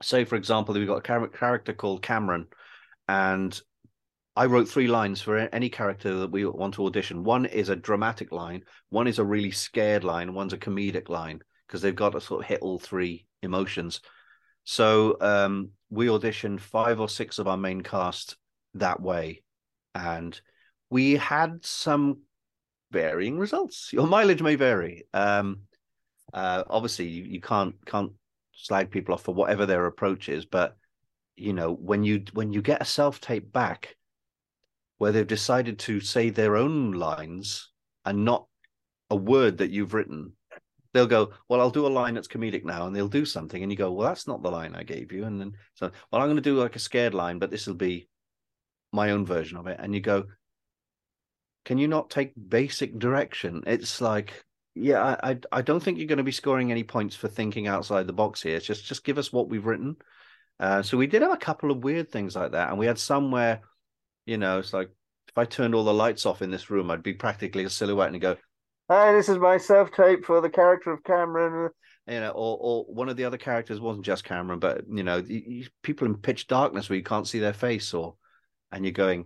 say 0.03 0.25
for 0.25 0.37
example, 0.37 0.75
we've 0.75 0.87
got 0.87 1.09
a 1.09 1.29
character 1.29 1.73
called 1.73 2.03
Cameron, 2.03 2.47
and 3.09 3.61
I 4.37 4.47
wrote 4.47 4.69
three 4.69 4.87
lines 4.87 5.21
for 5.21 5.37
any 5.37 5.69
character 5.69 6.21
that 6.21 6.31
we 6.31 6.45
want 6.45 6.75
to 6.75 6.87
audition. 6.87 7.25
One 7.25 7.45
is 7.47 7.69
a 7.69 7.77
dramatic 7.77 8.31
line, 8.31 8.63
one 8.91 9.09
is 9.09 9.19
a 9.19 9.25
really 9.25 9.51
scared 9.51 10.05
line, 10.05 10.35
one's 10.35 10.53
a 10.53 10.59
comedic 10.59 11.09
line 11.09 11.41
because 11.67 11.83
they've 11.83 11.95
got 11.95 12.13
to 12.13 12.21
sort 12.21 12.43
of 12.43 12.49
hit 12.49 12.61
all 12.61 12.79
three 12.79 13.27
emotions. 13.43 14.01
So 14.65 15.17
um, 15.21 15.71
we 15.91 16.07
auditioned 16.07 16.61
five 16.61 17.01
or 17.01 17.09
six 17.09 17.39
of 17.39 17.49
our 17.49 17.57
main 17.57 17.81
cast 17.81 18.37
that 18.75 19.01
way, 19.01 19.43
and 19.95 20.39
we 20.91 21.15
had 21.15 21.65
some 21.65 22.21
varying 22.91 23.39
results. 23.39 23.91
Your 23.93 24.07
mileage 24.07 24.43
may 24.43 24.55
vary. 24.55 25.07
Um, 25.13 25.61
uh, 26.33 26.65
obviously, 26.69 27.09
you, 27.09 27.25
you 27.25 27.41
can't 27.41 27.75
can't 27.87 28.13
slag 28.59 28.91
people 28.91 29.15
off 29.15 29.23
for 29.23 29.35
whatever 29.35 29.67
their 29.67 29.87
approach 29.87 30.29
is, 30.29 30.45
but 30.45 30.77
you 31.37 31.53
know 31.53 31.73
when 31.73 32.03
you 32.03 32.25
when 32.33 32.53
you 32.53 32.61
get 32.61 32.83
a 32.83 32.85
self 32.85 33.21
tape 33.21 33.53
back 33.53 33.97
where 34.99 35.13
they've 35.13 35.27
decided 35.27 35.79
to 35.79 36.01
say 36.01 36.31
their 36.31 36.57
own 36.57 36.93
lines 36.93 37.71
and 38.05 38.25
not 38.25 38.47
a 39.11 39.17
word 39.17 39.59
that 39.59 39.71
you've 39.71 39.95
written 39.95 40.33
they'll 40.93 41.07
go 41.07 41.31
well 41.49 41.61
i'll 41.61 41.71
do 41.71 41.87
a 41.87 41.89
line 41.89 42.15
that's 42.15 42.27
comedic 42.27 42.65
now 42.65 42.87
and 42.89 42.97
they'll 42.97 43.07
do 43.07 43.25
something 43.25 43.63
and 43.63 43.71
you 43.71 43.79
go 43.79 43.93
well 43.93 44.09
that's 44.09 44.27
not 44.27 44.43
the 44.43 44.51
line 44.51 44.75
i 44.75 44.83
gave 44.83 45.13
you 45.13 45.25
and 45.27 45.41
then 45.41 45.53
so 45.75 45.89
well 46.11 46.21
i'm 46.21 46.27
going 46.27 46.35
to 46.35 46.43
do 46.43 46.59
like 46.59 46.75
a 46.75 46.81
scared 46.81 47.15
line 47.15 47.39
but 47.39 47.53
this 47.53 47.69
will 47.69 47.75
be 47.75 48.09
my 48.93 49.13
own 49.13 49.25
version 49.25 49.57
of 49.57 49.69
it 49.69 49.79
and 49.81 49.95
you 49.95 50.01
go 50.01 50.25
can 51.69 51.77
you 51.77 51.87
not 51.87 52.09
take 52.09 52.33
basic 52.49 52.99
direction? 52.99 53.63
It's 53.67 54.01
like 54.01 54.43
yeah 54.79 55.17
i 55.23 55.37
i, 55.53 55.63
don't 55.63 55.83
think 55.83 55.99
you're 55.99 56.07
going 56.07 56.19
to 56.19 56.25
be 56.25 56.33
scoring 56.33 56.71
any 56.71 56.85
points 56.85 57.17
for 57.17 57.29
thinking 57.29 57.67
outside 57.67 58.07
the 58.07 58.13
box 58.13 58.43
here 58.43 58.61
just 58.61 58.85
just 58.85 59.05
give 59.05 59.19
us 59.19 59.33
what 59.33 59.49
we've 59.49 59.67
written 59.67 59.97
uh, 60.61 60.83
so 60.83 60.97
we 60.97 61.07
did 61.07 61.23
have 61.23 61.33
a 61.33 61.37
couple 61.37 61.71
of 61.71 61.85
weird 61.85 62.11
things 62.11 62.35
like 62.35 62.53
that 62.53 62.71
and 62.71 62.79
we 62.79 62.87
had 62.87 62.99
somewhere 62.99 63.61
you 64.29 64.37
know, 64.37 64.59
it's 64.59 64.75
like 64.75 64.91
if 65.29 65.39
I 65.39 65.47
turned 65.47 65.75
all 65.75 65.85
the 65.85 65.95
lights 65.95 66.27
off 66.27 66.43
in 66.43 66.51
this 66.51 66.69
room, 66.69 66.91
I'd 66.91 67.03
be 67.03 67.15
practically 67.15 67.65
a 67.65 67.71
silhouette 67.71 68.13
and 68.13 68.21
go, 68.21 68.37
"Hi, 68.91 69.13
this 69.13 69.31
is 69.31 69.39
my 69.39 69.57
self 69.57 69.91
tape 69.91 70.27
for 70.27 70.43
the 70.43 70.51
character 70.51 70.93
of 70.93 71.03
Cameron." 71.03 71.71
You 72.07 72.21
know, 72.21 72.31
or 72.33 72.59
or 72.61 72.85
one 72.85 73.09
of 73.09 73.17
the 73.17 73.25
other 73.25 73.39
characters 73.39 73.81
wasn't 73.81 74.05
just 74.05 74.25
Cameron, 74.25 74.59
but 74.59 74.85
you 74.87 75.03
know, 75.03 75.17
you, 75.17 75.67
people 75.83 76.07
in 76.07 76.15
pitch 76.15 76.47
darkness 76.47 76.91
where 76.91 76.99
you 76.99 77.03
can't 77.03 77.27
see 77.27 77.39
their 77.39 77.55
face, 77.55 77.95
or 77.95 78.17
and 78.71 78.85
you're 78.85 78.93
going, 78.93 79.25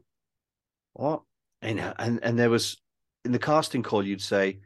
"What?" 0.92 1.22
And 1.62 1.80
and 1.80 2.20
and 2.22 2.38
there 2.38 2.50
was 2.50 2.80
in 3.24 3.32
the 3.32 3.40
casting 3.40 3.82
call, 3.82 4.06
you'd 4.06 4.22
say, 4.22 4.60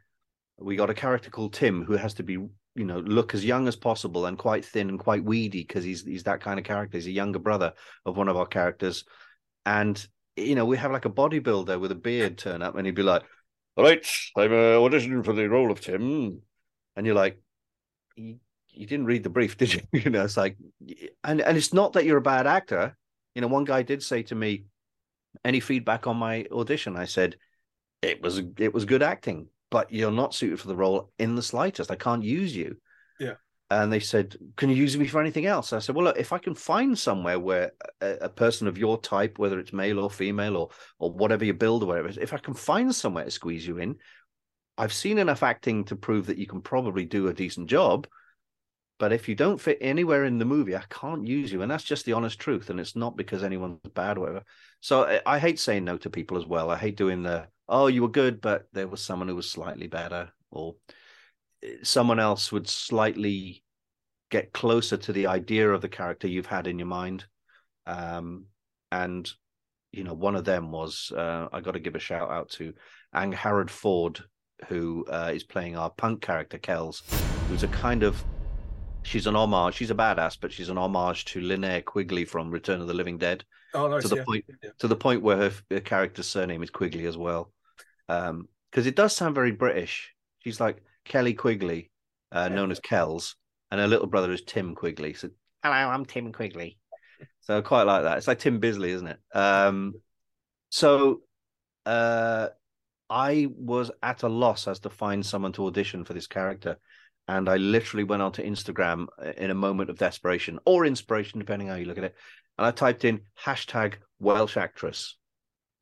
"We 0.58 0.76
got 0.76 0.90
a 0.90 0.94
character 0.94 1.30
called 1.30 1.54
Tim 1.54 1.84
who 1.84 1.94
has 1.94 2.14
to 2.14 2.22
be." 2.22 2.38
You 2.78 2.84
know, 2.84 2.98
look 2.98 3.34
as 3.34 3.42
young 3.42 3.68
as 3.68 3.76
possible 3.76 4.26
and 4.26 4.36
quite 4.36 4.62
thin 4.62 4.90
and 4.90 4.98
quite 4.98 5.24
weedy 5.24 5.62
because 5.62 5.82
he's 5.82 6.04
he's 6.04 6.24
that 6.24 6.42
kind 6.42 6.58
of 6.58 6.66
character. 6.66 6.98
He's 6.98 7.06
a 7.06 7.10
younger 7.10 7.38
brother 7.38 7.72
of 8.04 8.18
one 8.18 8.28
of 8.28 8.36
our 8.36 8.44
characters, 8.44 9.04
and 9.64 10.06
you 10.36 10.54
know, 10.54 10.66
we 10.66 10.76
have 10.76 10.92
like 10.92 11.06
a 11.06 11.10
bodybuilder 11.10 11.80
with 11.80 11.90
a 11.90 11.96
beard 11.96 12.38
turn 12.38 12.62
up 12.62 12.76
and 12.76 12.86
he'd 12.86 12.94
be 12.94 13.02
like, 13.02 13.22
All 13.76 13.84
right, 13.84 14.06
I'm 14.36 14.52
uh, 14.52 14.76
auditioning 14.76 15.24
for 15.24 15.32
the 15.32 15.48
role 15.48 15.70
of 15.70 15.80
Tim. 15.80 16.42
And 16.94 17.06
you're 17.06 17.14
like, 17.14 17.40
you, 18.16 18.38
you 18.68 18.86
didn't 18.86 19.06
read 19.06 19.22
the 19.22 19.30
brief, 19.30 19.56
did 19.58 19.74
you? 19.74 19.80
you 19.92 20.10
know, 20.10 20.24
it's 20.24 20.36
like, 20.36 20.56
and, 21.24 21.40
and 21.40 21.56
it's 21.56 21.72
not 21.72 21.94
that 21.94 22.04
you're 22.04 22.18
a 22.18 22.22
bad 22.22 22.46
actor. 22.46 22.96
You 23.34 23.42
know, 23.42 23.48
one 23.48 23.64
guy 23.64 23.82
did 23.82 24.02
say 24.02 24.22
to 24.24 24.34
me, 24.34 24.64
any 25.44 25.60
feedback 25.60 26.06
on 26.06 26.16
my 26.16 26.46
audition? 26.50 26.96
I 26.96 27.04
said, 27.04 27.36
it 28.02 28.22
was, 28.22 28.40
it 28.58 28.72
was 28.72 28.84
good 28.84 29.02
acting, 29.02 29.48
but 29.70 29.92
you're 29.92 30.10
not 30.10 30.34
suited 30.34 30.60
for 30.60 30.68
the 30.68 30.76
role 30.76 31.12
in 31.18 31.34
the 31.34 31.42
slightest. 31.42 31.90
I 31.90 31.96
can't 31.96 32.22
use 32.22 32.54
you 32.54 32.76
Yeah. 33.18 33.34
and 33.70 33.92
they 33.92 34.00
said, 34.00 34.36
"Can 34.56 34.70
you 34.70 34.76
use 34.76 34.96
me 34.96 35.06
for 35.06 35.20
anything 35.20 35.46
else?" 35.46 35.72
I 35.72 35.80
said, 35.80 35.94
"Well, 35.94 36.04
look, 36.04 36.18
if 36.18 36.32
I 36.32 36.38
can 36.38 36.54
find 36.54 36.98
somewhere 36.98 37.38
where 37.38 37.72
a, 38.00 38.12
a, 38.22 38.28
person 38.28 38.68
of 38.68 38.78
your 38.78 39.00
type, 39.00 39.38
whether 39.38 39.58
it's 39.58 39.72
male 39.72 39.98
or 39.98 40.10
female 40.10 40.56
or 40.56 40.70
or 40.98 41.10
whatever 41.12 41.44
you 41.44 41.54
build 41.54 41.82
or 41.82 41.86
whatever, 41.86 42.08
if 42.20 42.32
I 42.32 42.38
can 42.38 42.54
find 42.54 42.94
somewhere 42.94 43.24
to 43.24 43.30
squeeze 43.30 43.66
you 43.66 43.78
in, 43.78 43.96
I've 44.78 44.92
seen 44.92 45.18
enough 45.18 45.42
acting 45.42 45.84
to 45.86 45.96
prove 45.96 46.26
that 46.26 46.38
you 46.38 46.46
can 46.46 46.60
probably 46.60 47.04
do 47.04 47.28
a 47.28 47.34
decent 47.34 47.68
job. 47.68 48.06
But 48.98 49.12
if 49.12 49.28
you 49.28 49.34
don't 49.34 49.60
fit 49.60 49.78
anywhere 49.82 50.24
in 50.24 50.38
the 50.38 50.46
movie, 50.46 50.74
I 50.74 50.84
can't 50.88 51.26
use 51.26 51.52
you, 51.52 51.60
and 51.62 51.70
that's 51.70 51.84
just 51.84 52.06
the 52.06 52.14
honest 52.14 52.38
truth. 52.38 52.70
And 52.70 52.80
it's 52.80 52.96
not 52.96 53.16
because 53.16 53.42
anyone's 53.42 53.78
bad 53.94 54.16
or 54.16 54.20
whatever. 54.20 54.44
So 54.80 55.04
I, 55.04 55.20
I 55.26 55.38
hate 55.38 55.58
saying 55.58 55.84
no 55.84 55.98
to 55.98 56.08
people 56.08 56.38
as 56.38 56.46
well. 56.46 56.70
I 56.70 56.78
hate 56.78 56.96
doing 56.96 57.22
the 57.22 57.48
oh, 57.68 57.86
you 57.86 58.02
were 58.02 58.08
good, 58.08 58.40
but 58.40 58.66
there 58.72 58.88
was 58.88 59.02
someone 59.02 59.28
who 59.28 59.36
was 59.36 59.50
slightly 59.50 59.86
better 59.86 60.30
or 60.50 60.76
someone 61.82 62.20
else 62.20 62.52
would 62.52 62.68
slightly 62.68 63.62
get 64.30 64.52
closer 64.52 64.96
to 64.96 65.12
the 65.12 65.26
idea 65.26 65.70
of 65.70 65.80
the 65.80 65.88
character 65.88 66.28
you've 66.28 66.46
had 66.46 66.66
in 66.66 66.78
your 66.78 66.88
mind. 66.88 67.24
Um, 67.86 68.46
and 68.92 69.30
you 69.92 70.04
know, 70.04 70.14
one 70.14 70.36
of 70.36 70.44
them 70.44 70.70
was 70.70 71.12
uh, 71.16 71.48
I 71.52 71.60
got 71.60 71.72
to 71.72 71.80
give 71.80 71.94
a 71.94 72.00
shout 72.00 72.30
out 72.30 72.50
to 72.50 72.74
Angharad 73.14 73.70
Ford, 73.70 74.22
who 74.68 75.04
uh, 75.10 75.32
is 75.34 75.44
playing 75.44 75.76
our 75.76 75.90
punk 75.90 76.20
character 76.20 76.58
Kells, 76.58 77.02
who's 77.48 77.62
a 77.62 77.68
kind 77.68 78.02
of 78.02 78.22
she's 79.06 79.26
an 79.26 79.36
homage. 79.36 79.74
She's 79.74 79.90
a 79.90 79.94
badass, 79.94 80.36
but 80.40 80.52
she's 80.52 80.68
an 80.68 80.78
homage 80.78 81.24
to 81.26 81.40
Linnea 81.40 81.84
Quigley 81.84 82.24
from 82.24 82.50
Return 82.50 82.80
of 82.80 82.88
the 82.88 82.94
Living 82.94 83.18
Dead. 83.18 83.44
Oh, 83.74 83.88
nice. 83.88 84.02
to 84.02 84.08
the 84.08 84.16
yeah. 84.16 84.24
point 84.24 84.44
Yeah. 84.62 84.70
to 84.78 84.88
the 84.88 84.96
point 84.96 85.22
where 85.22 85.36
her, 85.36 85.52
her 85.70 85.80
character's 85.80 86.26
surname 86.28 86.62
is 86.62 86.70
Quigley 86.70 87.06
as 87.06 87.16
well. 87.16 87.52
Um, 88.08 88.48
because 88.70 88.86
it 88.86 88.96
does 88.96 89.14
sound 89.14 89.34
very 89.34 89.52
British. 89.52 90.12
She's 90.40 90.60
like 90.60 90.82
Kelly 91.04 91.32
Quigley, 91.34 91.90
uh, 92.30 92.48
known 92.48 92.70
as 92.70 92.80
Kells, 92.80 93.36
and 93.70 93.80
her 93.80 93.86
little 93.86 94.06
brother 94.06 94.32
is 94.32 94.42
Tim 94.42 94.74
Quigley. 94.74 95.14
So 95.14 95.30
hello, 95.62 95.74
I'm 95.74 96.04
Tim 96.04 96.32
Quigley. 96.32 96.78
So 97.40 97.58
I 97.58 97.60
quite 97.62 97.84
like 97.84 98.02
that. 98.02 98.18
It's 98.18 98.28
like 98.28 98.38
Tim 98.38 98.58
Bisley, 98.60 98.90
isn't 98.90 99.06
it? 99.06 99.18
Um, 99.32 99.94
so 100.70 101.22
uh, 101.86 102.48
I 103.08 103.48
was 103.50 103.90
at 104.02 104.22
a 104.24 104.28
loss 104.28 104.68
as 104.68 104.80
to 104.80 104.90
find 104.90 105.24
someone 105.24 105.52
to 105.52 105.66
audition 105.66 106.04
for 106.04 106.12
this 106.12 106.26
character. 106.26 106.76
And 107.28 107.48
I 107.48 107.56
literally 107.56 108.04
went 108.04 108.22
onto 108.22 108.42
Instagram 108.42 109.06
uh, 109.18 109.32
in 109.36 109.50
a 109.50 109.54
moment 109.54 109.90
of 109.90 109.98
desperation 109.98 110.58
or 110.64 110.86
inspiration, 110.86 111.40
depending 111.40 111.68
how 111.68 111.74
you 111.74 111.86
look 111.86 111.98
at 111.98 112.04
it. 112.04 112.14
And 112.56 112.66
I 112.66 112.70
typed 112.70 113.04
in 113.04 113.22
hashtag 113.44 113.94
Welsh 114.18 114.56
actress. 114.56 115.16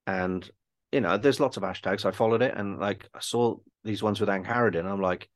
And, 0.07 0.49
you 0.91 1.01
know, 1.01 1.19
there's 1.19 1.41
lots 1.41 1.57
of 1.57 1.63
hashtags. 1.63 2.05
I 2.05 2.11
followed 2.11 2.43
it 2.43 2.55
and 2.57 2.79
like 2.79 3.09
I 3.15 3.21
saw 3.21 3.57
these 3.85 4.03
ones 4.03 4.21
with 4.21 4.29
Angharad. 4.29 4.83
I'm 4.83 5.01
like, 5.01 5.29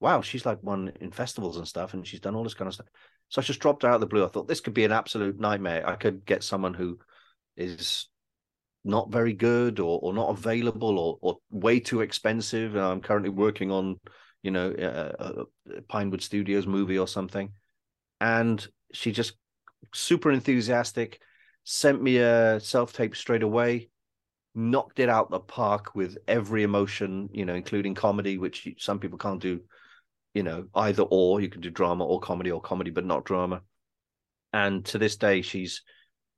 wow, 0.00 0.20
she's 0.20 0.46
like 0.46 0.62
won 0.62 0.92
in 1.00 1.10
festivals 1.10 1.56
and 1.56 1.66
stuff. 1.66 1.94
And 1.94 2.06
she's 2.06 2.20
done 2.20 2.34
all 2.34 2.44
this 2.44 2.54
kind 2.54 2.68
of 2.68 2.74
stuff. 2.74 2.86
So 3.28 3.40
I 3.40 3.44
just 3.44 3.60
dropped 3.60 3.84
out 3.84 3.94
of 3.94 4.00
the 4.00 4.06
blue. 4.06 4.24
I 4.24 4.28
thought 4.28 4.46
this 4.46 4.60
could 4.60 4.74
be 4.74 4.84
an 4.84 4.92
absolute 4.92 5.40
nightmare. 5.40 5.88
I 5.88 5.96
could 5.96 6.24
get 6.24 6.44
someone 6.44 6.74
who 6.74 6.98
is 7.56 8.08
not 8.84 9.10
very 9.10 9.32
good 9.32 9.80
or, 9.80 9.98
or 10.00 10.14
not 10.14 10.30
available 10.30 10.98
or, 10.98 11.18
or 11.20 11.38
way 11.50 11.80
too 11.80 12.02
expensive. 12.02 12.76
And 12.76 12.84
I'm 12.84 13.00
currently 13.00 13.30
working 13.30 13.72
on, 13.72 13.98
you 14.46 14.52
know, 14.52 14.72
a, 14.78 15.44
a 15.76 15.82
Pinewood 15.82 16.22
Studios 16.22 16.66
movie 16.66 16.98
or 16.98 17.08
something. 17.08 17.52
And 18.20 18.66
she 18.92 19.12
just 19.12 19.34
super 19.92 20.30
enthusiastic, 20.30 21.20
sent 21.64 22.00
me 22.00 22.18
a 22.18 22.60
self 22.60 22.92
tape 22.92 23.16
straight 23.16 23.42
away, 23.42 23.90
knocked 24.54 25.00
it 25.00 25.08
out 25.08 25.30
the 25.30 25.40
park 25.40 25.94
with 25.94 26.16
every 26.28 26.62
emotion, 26.62 27.28
you 27.32 27.44
know, 27.44 27.54
including 27.54 27.94
comedy, 27.94 28.38
which 28.38 28.68
some 28.78 29.00
people 29.00 29.18
can't 29.18 29.42
do, 29.42 29.60
you 30.32 30.44
know, 30.44 30.68
either 30.74 31.02
or. 31.02 31.40
You 31.40 31.48
can 31.48 31.60
do 31.60 31.70
drama 31.70 32.04
or 32.04 32.20
comedy 32.20 32.52
or 32.52 32.60
comedy, 32.60 32.90
but 32.90 33.04
not 33.04 33.24
drama. 33.24 33.62
And 34.52 34.84
to 34.86 34.98
this 34.98 35.16
day, 35.16 35.42
she's 35.42 35.82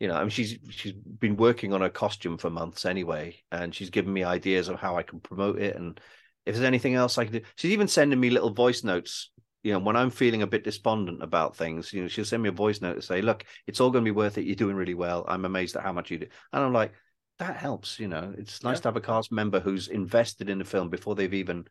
you 0.01 0.07
know, 0.07 0.15
I 0.15 0.21
mean, 0.21 0.31
she's 0.31 0.59
she's 0.71 0.93
been 0.93 1.37
working 1.37 1.73
on 1.73 1.81
her 1.81 1.89
costume 1.91 2.39
for 2.39 2.51
months 2.51 2.85
anyway, 2.85 3.43
and 3.51 3.75
she's 3.75 3.91
given 3.91 4.13
me 4.13 4.23
ideas 4.23 4.69
of 4.69 4.79
how 4.79 4.97
I 4.97 5.03
can 5.03 5.21
promote 5.21 5.59
it, 5.59 5.77
and 5.77 6.01
if 6.49 6.55
there's 6.55 6.67
anything 6.67 6.95
else 6.95 7.19
I 7.19 7.25
can 7.25 7.35
do. 7.35 7.41
She's 7.57 7.73
even 7.73 7.89
sending 7.89 8.19
me 8.19 8.31
little 8.31 8.51
voice 8.51 8.83
notes. 8.83 9.31
You 9.63 9.73
know, 9.73 9.81
when 9.81 9.97
I'm 9.97 10.11
feeling 10.11 10.43
a 10.43 10.47
bit 10.47 10.65
despondent 10.65 11.23
about 11.23 11.57
things, 11.57 11.93
you 11.93 12.03
know, 12.03 12.09
she'll 12.09 12.25
send 12.25 12.43
me 12.43 12.49
a 12.49 12.53
voice 12.53 12.81
note 12.81 12.95
to 12.95 13.03
say, 13.03 13.21
"Look, 13.23 13.45
it's 13.67 13.81
all 13.81 13.91
going 13.91 14.05
to 14.05 14.09
be 14.09 14.17
worth 14.17 14.39
it. 14.39 14.45
You're 14.45 14.55
doing 14.57 14.77
really 14.77 14.95
well. 14.95 15.25
I'm 15.29 15.45
amazed 15.45 15.77
at 15.77 15.83
how 15.83 15.93
much 15.93 16.11
you 16.11 16.19
do." 16.19 16.27
And 16.53 16.65
I'm 16.65 16.73
like, 16.73 16.93
that 17.39 17.57
helps. 17.57 17.99
You 18.01 18.09
know, 18.09 18.35
it's 18.39 18.63
nice 18.63 18.79
Yeah. 18.79 18.83
to 18.83 18.89
have 18.89 18.97
a 18.97 19.01
cast 19.01 19.31
member 19.31 19.61
who's 19.61 19.89
invested 19.89 20.49
in 20.49 20.59
the 20.59 20.65
film 20.65 20.89
before 20.89 21.15
they've 21.15 21.35
even 21.35 21.67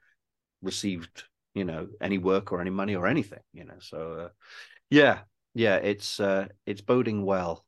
received, 0.62 1.24
you 1.54 1.66
know, 1.66 1.88
any 2.02 2.18
work 2.18 2.52
or 2.52 2.62
any 2.62 2.70
money 2.70 2.96
or 2.96 3.08
anything. 3.08 3.42
You 3.54 3.66
know, 3.66 3.80
so 3.80 4.14
uh, 4.14 4.30
yeah, 4.90 5.20
yeah, 5.54 5.78
it's 5.78 6.20
uh, 6.20 6.48
it's 6.66 6.82
boding 6.82 7.26
well 7.26 7.66